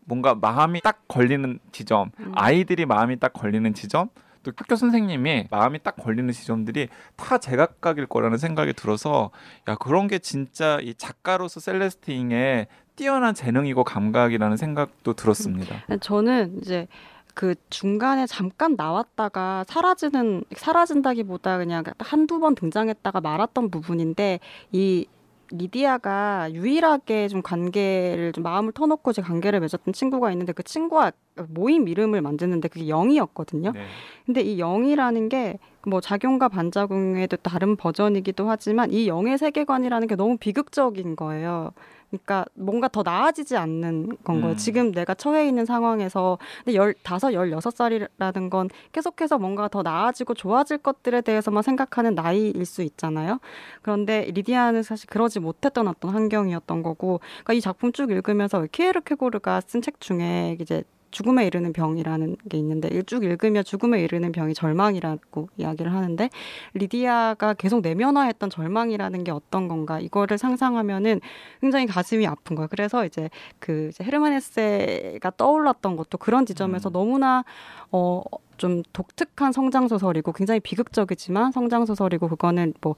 [0.07, 2.33] 뭔가 마음이 딱 걸리는 지점, 음.
[2.35, 4.11] 아이들이 마음이 딱 걸리는 지점,
[4.45, 9.31] 또 학교 선생님이 마음이 딱 걸리는 지점들이 다 제각각일 거라는 생각이 들어서
[9.69, 15.83] 야 그런 게 진짜 이 작가로서 셀레스팅의 뛰어난 재능이고 감각이라는 생각도 들었습니다.
[16.01, 16.87] 저는 이제
[17.35, 24.39] 그 중간에 잠깐 나왔다가 사라지는 사라진다기보다 그냥 한두 번 등장했다가 말았던 부분인데
[24.71, 25.07] 이
[25.51, 31.13] 리디아가 유일하게 좀 관계를 좀 마음을 터놓고 제 관계를 맺었던 친구가 있는데 그 친구와
[31.49, 33.73] 모임 이름을 만드는데 그게 영이었거든요.
[33.73, 33.87] 네.
[34.27, 40.37] 근데 이 영이라는 게 뭐 작용과 반작용에도 다른 버전이기도 하지만 이 영의 세계관이라는 게 너무
[40.37, 41.73] 비극적인 거예요.
[42.19, 44.55] 그러니까 뭔가 더 나아지지 않는 건 거예요.
[44.55, 44.57] 음.
[44.57, 50.79] 지금 내가 처해 있는 상황에서 근데 열다섯, 열여섯 살이라는 건 계속해서 뭔가 더 나아지고 좋아질
[50.79, 53.39] 것들에 대해서만 생각하는 나이일 수 있잖아요.
[53.83, 59.83] 그런데 리디아는 사실 그러지 못했던 어떤 환경이었던 거고, 그러니까 이 작품 쭉 읽으면서 키에르케고르가 쓴
[59.83, 60.83] 책 중에 이제
[61.15, 66.29] 죽음에 이르는 병이라는 게 있는데 쭉 읽으면 죽음에 이르는 병이 절망이라고 이야기를 하는데
[66.75, 71.21] 리디아가 계속 내면화했던 절망이라는 게 어떤 건가 이거를 상상하면은
[71.61, 72.67] 굉장히 가슴이 아픈 거예요.
[72.69, 76.93] 그래서 이제 그 이제 헤르만 헤세가 떠올랐던 것도 그런 지점에서 음.
[76.93, 77.45] 너무나
[77.93, 78.23] 어
[78.57, 82.95] 좀 독특한 성장 소설이고 굉장히 비극적이지만 성장 소설이고 그거는 뭐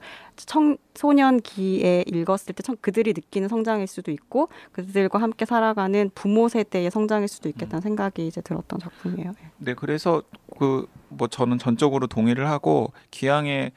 [0.93, 7.27] 청소년기에 읽었을 때 청- 그들이 느끼는 성장일 수도 있고 그들과 함께 살아가는 부모 세대의 성장일
[7.27, 9.31] 수도 있겠다는 생각이 이제 들었던 작품이에요.
[9.43, 9.47] 예.
[9.57, 10.21] 네, 그래서
[10.59, 13.71] 그 뭐 저는 전적으로 동의를 하고 기왕에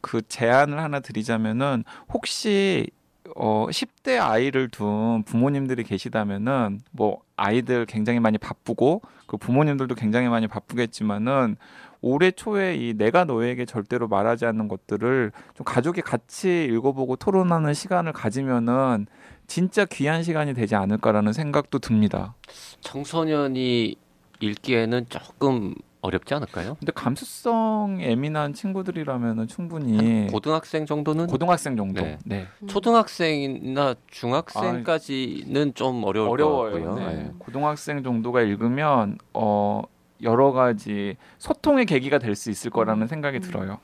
[0.00, 2.86] 그 제안을 하나 드리자면은 혹시
[3.34, 10.46] 어 10대 아이를 둔 부모님들이 계시다면은 뭐 아이들 굉장히 많이 바쁘고 그 부모님들도 굉장히 많이
[10.46, 11.56] 바쁘겠지만은
[12.02, 18.12] 올해 초에 이 내가 너에게 절대로 말하지 않는 것들을 좀 가족이 같이 읽어보고 토론하는 시간을
[18.12, 19.06] 가지면은
[19.46, 22.34] 진짜 귀한 시간이 되지 않을까라는 생각도 듭니다.
[22.82, 23.96] 청소년이
[24.40, 26.76] 읽기에는 조금 어렵지 않을까요?
[26.78, 32.00] 근데 감수성 예민한 친구들이라면은 충분히 고등학생 정도는 고등학생 정도.
[32.02, 32.18] 네.
[32.24, 32.46] 네.
[32.66, 36.72] 초등학생이나 중학생까지는 좀 어려울 것 어려워요.
[36.72, 36.94] 같고요.
[36.94, 37.14] 네.
[37.16, 37.30] 네.
[37.38, 39.82] 고등학생 정도가 읽으면 어
[40.22, 43.42] 여러 가지 소통의 계기가 될 수 있을 거라는 생각이 음.
[43.42, 43.78] 들어요.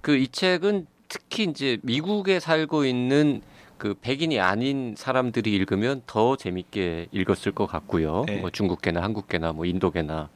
[0.00, 3.42] 그 이 책은 특히 이제 미국에 살고 있는
[3.78, 8.24] 그 백인이 아닌 사람들이 읽으면 더 재밌게 읽었을 것 같고요.
[8.26, 8.38] 네.
[8.38, 10.30] 뭐 중국계나 한국계나 뭐 인도계나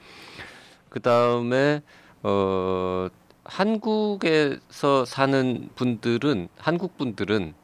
[0.90, 1.80] 그 다음에
[2.22, 3.08] 어
[3.44, 7.54] 한국에서 사는 분들은 한국 분들은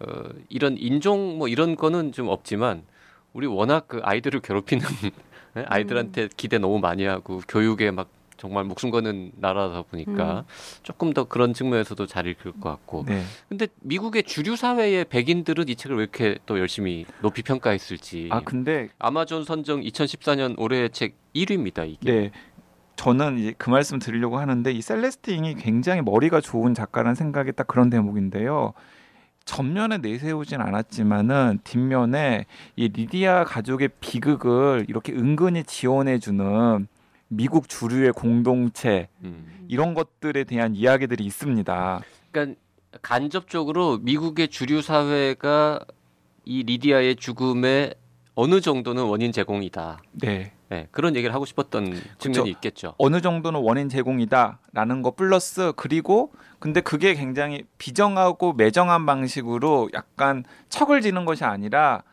[0.00, 0.06] 어
[0.48, 2.84] 이런 인종 뭐 이런 거는 좀 없지만
[3.32, 4.84] 우리 워낙 그 아이들을 괴롭히는
[5.56, 5.64] 예?
[5.66, 8.08] 아이들한테 기대 너무 많이 하고 교육에 막
[8.40, 10.46] 정말 목숨 거는 나라다 보니까
[10.82, 13.04] 조금 더 그런 측면에서도 잘 읽을 것 같고.
[13.06, 13.22] 네.
[13.50, 18.30] 근데 미국의 주류 사회의 백인들은 이 책을 왜 이렇게 또 열심히 높이 평가했을지.
[18.32, 21.86] 아 근데 아마존 선정 2014년 올해의 책 1위입니다.
[21.86, 22.12] 이게.
[22.12, 22.30] 네.
[23.00, 27.88] 저는 이제 그 말씀 드리려고 하는데 이 셀레스팅이 굉장히 머리가 좋은 작가라는 생각이 딱 그런
[27.88, 28.74] 대목인데요.
[29.46, 32.44] 전면에 내세우진 않았지만은 뒷면에
[32.76, 36.88] 이 리디아 가족의 비극을 이렇게 은근히 지원해주는
[37.28, 39.64] 미국 주류의 공동체 음.
[39.68, 42.02] 이런 것들에 대한 이야기들이 있습니다.
[42.30, 42.60] 그러니까
[43.00, 45.80] 간접적으로 미국의 주류 사회가
[46.44, 47.94] 이 리디아의 죽음에
[48.34, 50.02] 어느 정도는 원인 제공이다.
[50.12, 50.52] 네.
[50.70, 52.94] 네, 그런 얘기를 하고 싶었던 측면이 있겠죠.
[52.96, 61.00] 어느 정도는 원인 제공이다라는 거 플러스 그리고 근데 그게 굉장히 비정하고 매정한 방식으로 약간 척을
[61.00, 62.04] 지는 것이 아니라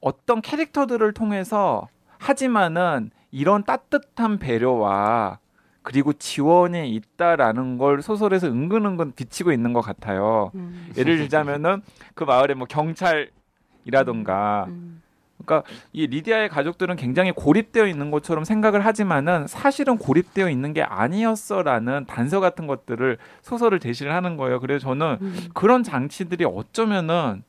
[0.00, 1.86] 어떤 캐릭터들을 통해서
[2.18, 5.38] 하지만은 이런 따뜻한 배려와
[5.82, 10.50] 그리고 지원이 있다라는 걸 소설에서 은근은근 비치고 있는 것 같아요.
[10.56, 10.90] 음.
[10.96, 11.82] 예를 들자면은
[12.14, 15.00] 그 마을에 뭐 경찰이라던가 음.
[15.44, 22.06] 그러니까 이 리디아의 가족들은 굉장히 고립되어 있는 것처럼 생각을 하지만은 사실은 고립되어 있는 게 아니었어라는
[22.06, 24.60] 단서 같은 것들을 소설을 제시를 하는 거예요.
[24.60, 25.48] 그래서 저는 음.
[25.54, 27.42] 그런 장치들이 어쩌면은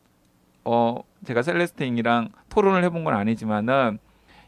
[0.64, 4.00] 어 제가 셀레스팅이랑 토론을 해본 건 아니지만은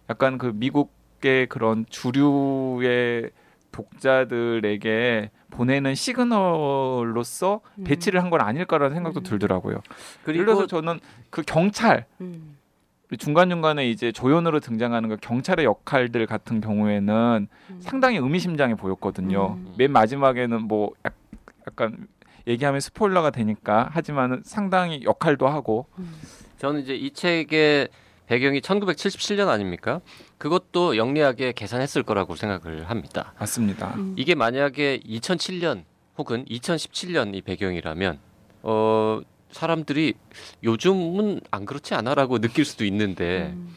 [0.09, 3.31] 약간 그 미국의 그런 주류의
[3.71, 7.83] 독자들에게 보내는 시그널로서 음.
[7.83, 9.23] 배치를 한 건 아닐까라는 생각도 음.
[9.23, 9.81] 들더라고요.
[10.23, 12.57] 그리고 그래서 저는 그 경찰 음.
[13.17, 17.79] 중간 중간에 이제 조연으로 등장하는 그 경찰의 역할들 같은 경우에는 음.
[17.81, 19.53] 상당히 의미심장해 보였거든요.
[19.57, 19.73] 음.
[19.77, 21.15] 맨 마지막에는 뭐 약-
[21.67, 22.07] 약간
[22.47, 26.13] 얘기하면 스포일러가 되니까 하지만은 상당히 역할도 하고 음.
[26.57, 27.89] 저는 이제 이 책의
[28.27, 29.99] 배경이 1977년 아닙니까?
[30.37, 33.33] 그것도 영리하게 계산했을 거라고 생각을 합니다.
[33.39, 33.93] 맞습니다.
[33.95, 34.13] 음.
[34.17, 35.83] 이게 만약에 2007년
[36.17, 38.19] 혹은 2017년이 배경이라면
[38.63, 39.19] 어
[39.53, 40.13] 사람들이
[40.63, 43.75] 요즘은 안 그렇지 않아라고 느낄 수도 있는데 음.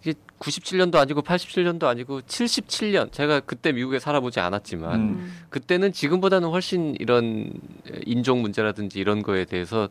[0.00, 5.00] 이게 97년도 아니고 87년도 아니고 77년 제가 그때 미국에 살아보지 않았지만 음.
[5.00, 5.36] 음.
[5.50, 7.52] 그때는 지금보다는 훨씬 이런
[8.06, 9.88] 인종 문제라든지 이런 거에 대해서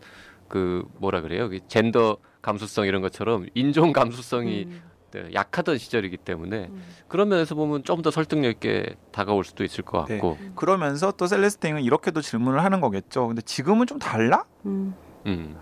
[0.47, 4.81] 그 뭐라 그래요 그 젠더 감수성 이런 것처럼 인종 감수성이 음.
[5.11, 6.83] 네, 약하던 시절이기 때문에 음.
[7.07, 10.15] 그런 면에서 보면 좀 더 설득력 있게 다가올 수도 있을 것 네.
[10.15, 13.27] 같고 그러면서 또 셀레스팅은 이렇게도 질문을 하는 거겠죠.
[13.27, 14.45] 근데 지금은 좀 달라?
[14.67, 14.93] 음.
[15.27, 15.57] 음.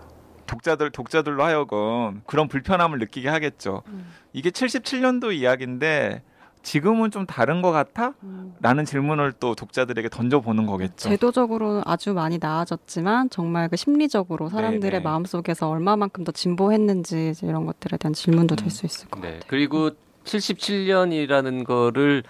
[0.46, 3.82] 독자들 독자들로 하여금 그런 불편함을 느끼게 하겠죠.
[3.88, 4.12] 음.
[4.32, 6.22] 이게 77년도 이야기인데
[6.62, 8.14] 지금은 좀 다른 것 같아?
[8.24, 8.54] 음.
[8.60, 11.08] 라는 질문을 또 독자들에게 던져보는 거겠죠.
[11.08, 15.04] 제도적으로는 아주 많이 나아졌지만 정말 그 심리적으로 사람들의 네네.
[15.04, 18.70] 마음속에서 얼마만큼 더 진보했는지 이제 이런 것들에 대한 질문도 될 음.
[18.70, 19.28] 수 있을 것 네.
[19.28, 19.42] 같아요.
[19.46, 19.90] 그리고
[20.24, 22.24] 77년이라는 거를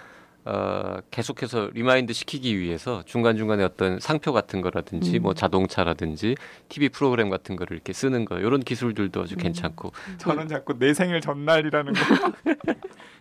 [0.47, 5.23] 어, 계속해서 remind 시키기 위해서 중간중간에 어떤 상표 같은 거라든지 음.
[5.23, 6.35] 뭐 자동차라든지
[6.69, 9.39] TV 프로그램 같은 거를 이렇게 쓰는 거 이런 기술들도 아주 음.
[9.39, 11.99] 괜찮고 저는 자꾸 내 생일 전날이라는 거.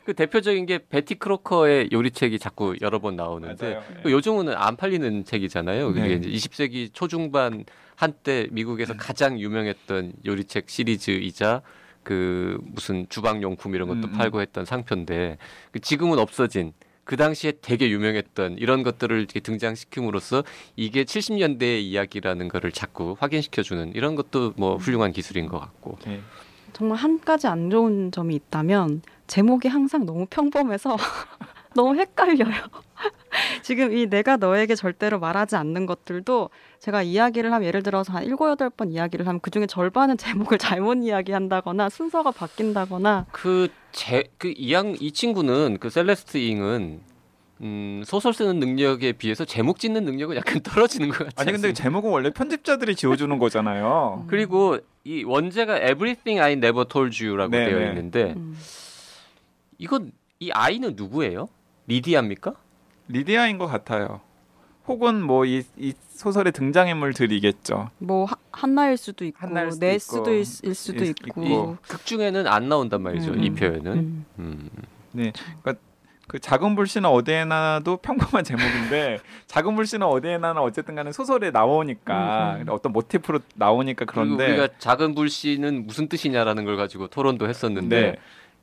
[0.04, 3.80] 그 대표적인 게 베티 크로커의 요리책이 자꾸 여러 번 나오는데.
[4.04, 5.88] 그 요즘은 안 팔리는 책이잖아요.
[5.88, 6.14] 그게 네.
[6.14, 7.64] 이제 20세기 초중반
[7.96, 11.62] 한때 미국에서 가장 유명했던 요리책 시리즈이자
[12.04, 14.12] 그 무슨 주방 용품 이런 것도 음, 음.
[14.12, 15.38] 팔고 했던 상표인데
[15.72, 16.72] 그 지금은 없어진
[17.06, 20.42] 그 당시에 되게 유명했던 이런 것들을 이렇게 등장시킴으로써
[20.74, 26.20] 이게 70년대의 이야기라는 거를 자꾸 확인시켜주는 이런 것도 뭐 훌륭한 기술인 것 같고 네.
[26.72, 30.96] 정말 한 가지 안 좋은 점이 있다면 제목이 항상 너무 평범해서
[31.76, 32.54] 너무 헷갈려요.
[33.62, 36.50] 지금 이 내가 너에게 절대로 말하지 않는 것들도
[36.80, 40.94] 제가 이야기를 하면 예를 들어서 한 일곱 여덟 번 이야기를 하면 그중에 절반은 제목을 잘못
[40.94, 47.00] 이야기한다거나 순서가 바뀐다거나 그제그 이양 이 친구는 그 셀레스트 잉은
[47.62, 51.32] 음, 소설 쓰는 능력에 비해서 제목 짓는 능력은 약간 떨어지는 것 같아요.
[51.36, 54.22] 아니 근데 제목은 원래 편집자들이 지어주는 거잖아요.
[54.24, 54.26] 음.
[54.28, 57.88] 그리고 이 원제가 Everything I Never Told You라고 네, 되어 네.
[57.88, 58.56] 있는데 음.
[59.78, 61.48] 이건 이 아이는 누구예요?
[61.86, 62.54] 리디아입니까?
[63.08, 64.20] 리디아인 것 같아요.
[64.88, 67.90] 혹은 뭐이 이 소설의 등장인물들이겠죠.
[67.98, 71.42] 뭐 하- 한나일 수도 있고 한나일 수도 네 있고, 수도 있, 일 수도 일- 있고,
[71.44, 71.76] 있고.
[71.88, 73.32] 극 중에는 안 나온단 말이죠.
[73.32, 73.54] 음, 이 음.
[73.54, 73.92] 표현은.
[74.38, 74.70] 음.
[75.16, 75.32] 음.
[76.28, 78.42] 그 작은 불씨는 어디에나도 평범한
[78.90, 82.66] 제목인데 작은 불씨는 어디에나는 어쨌든 간에 소설에 나오니까 음, 음.
[82.70, 88.16] 어떤 모티프로 나오니까 그런데 우리가 작은 불씨는 무슨 뜻이냐라는 걸 가지고 토론도 했었는데 네.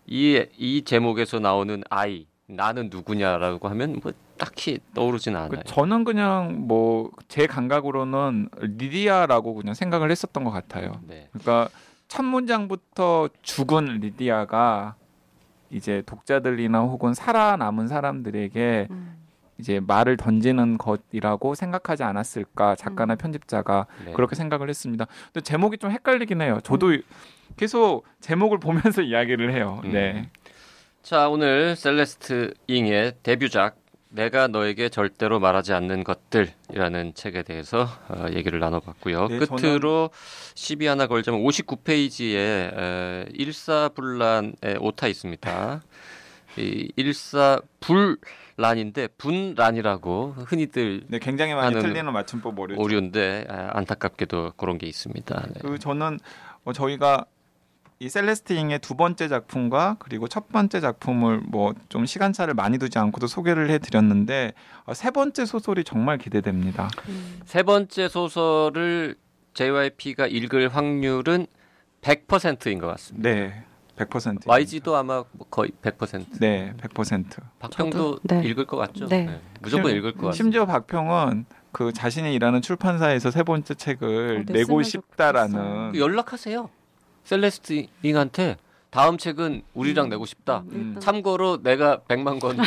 [0.08, 5.50] 이, 이 제목에서 나오는 아이 나는 누구냐라고 하면 뭐 딱히 떠오르진 않아요.
[5.50, 11.00] 그 저는 그냥 뭐 제 감각으로는 리디아라고 그냥 생각을 했었던 것 같아요.
[11.08, 11.30] 네.
[11.32, 11.70] 그러니까
[12.08, 14.94] 첫 문장부터 죽은 리디아가
[15.72, 19.18] 이제 독자들이나 혹은 살아남은 사람들에게 음.
[19.58, 24.12] 이제 말을 던지는 것이라고 생각하지 않았을까 작가나 편집자가 네.
[24.12, 25.08] 그렇게 생각을 했습니다.
[25.32, 26.60] 근데 제목이 좀 헷갈리긴 해요.
[26.64, 26.96] 저도
[27.58, 29.82] 계속 제목을 보면서 이야기를 해요.
[29.86, 29.92] 음.
[29.92, 30.30] 네.
[31.04, 33.76] 자 오늘 셀레스트 잉의 데뷔작
[34.08, 39.28] 내가 너에게 절대로 말하지 않는 것들이라는 책에 대해서 어, 얘기를 나눠봤고요.
[39.28, 40.12] 네, 끝으로
[40.56, 45.84] 시비 하나 걸자면 59페이지에 에, 일사불란의 오타 있습니다.
[46.58, 52.78] 이 일사불란인데 분란이라고 흔히들 네, 굉장히 많이 틀리는 맞춤법 오류.
[52.78, 55.48] 오류인데 아, 안타깝게도 그런 게 있습니다.
[55.48, 55.54] 네.
[55.62, 56.18] 그 저는
[56.64, 57.26] 어, 저희가
[58.04, 63.28] 이 셀레스팅의 두 번째 작품과 그리고 첫 번째 작품을 뭐 좀 시간차를 많이 두지 않고도
[63.28, 64.54] 소개를 해드렸는데
[64.86, 66.90] 어, 세 번째 소설이 정말 기대됩니다.
[67.46, 69.16] 세 번째 소설을
[69.54, 71.48] JYP가 읽을 확률은
[72.02, 73.30] 100%인 것 같습니다.
[73.30, 73.64] 네,
[73.96, 74.48] 100%.
[74.48, 76.40] YG도 아마 뭐 거의 100%.
[76.42, 77.26] 네, 100%.
[77.60, 78.42] 박평도 저도, 네.
[78.50, 79.08] 읽을 것 같죠?
[79.08, 79.40] 네.
[79.62, 80.36] 무조건 심- 읽을 것 같습니다.
[80.36, 85.92] 심지어 박평은 그 자신이 일하는 출판사에서 세 번째 책을 어, 내고 싶다라는 좋겠어요.
[85.94, 86.70] 그 연락하세요.
[87.24, 88.58] 셀레스팅한테
[88.90, 90.64] 다음 책은 우리랑 내고 싶다.
[90.72, 90.94] 음.
[90.96, 92.58] 일단 참고로 내가 100만 권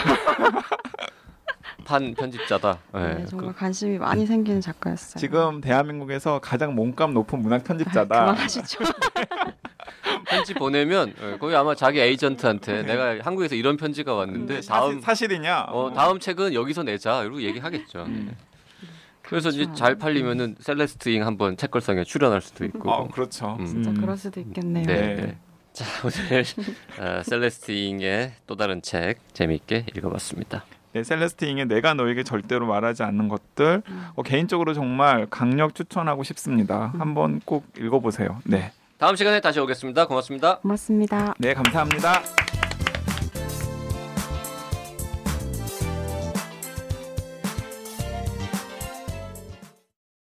[1.85, 2.79] 판 편집자다.
[2.95, 3.15] 네.
[3.15, 5.21] 네, 정말 관심이 많이 생기는 작가였어요.
[5.21, 8.21] 지금 대한민국에서 가장 몸값 높은 문학 아, 편집자다.
[8.25, 8.79] 그만하시죠.
[8.81, 8.93] 그
[10.29, 15.67] 편지 보내면 예, 거기 아마 자기 에이전트한테 내가 한국에서 이런 편지가 왔는데 다음 사실, 이냐
[15.69, 18.01] 어, 다음 책은 여기서 내자 이러고 얘기하겠죠.
[18.07, 18.37] 음.
[19.29, 19.74] 그래서 이제 그렇죠.
[19.74, 22.91] 잘 팔리면은 셀레스트잉 한번 책걸상에 출연할 수도 있고.
[22.91, 23.57] 어, 그렇죠.
[23.59, 23.66] 음.
[23.66, 24.01] 진짜 음.
[24.01, 24.85] 그럴 수도 있겠네요.
[24.85, 25.14] 네.
[25.14, 25.37] 네.
[25.72, 26.45] 자 오늘
[26.99, 30.64] 어, 셀레스팅의 또 다른 책 재미있게 읽어봤습니다.
[30.95, 33.83] 네, 셀레스팅의 내가 너에게 절대로 말하지 않는 것들
[34.14, 36.95] 어, 개인적으로 정말 강력 추천하고 싶습니다.
[36.97, 38.41] 한번 꼭 읽어보세요.
[38.45, 40.07] 네, 다음 시간에 다시 오겠습니다.
[40.07, 40.59] 고맙습니다.
[40.61, 41.35] 고맙습니다.
[41.39, 42.56] 네 감사합니다.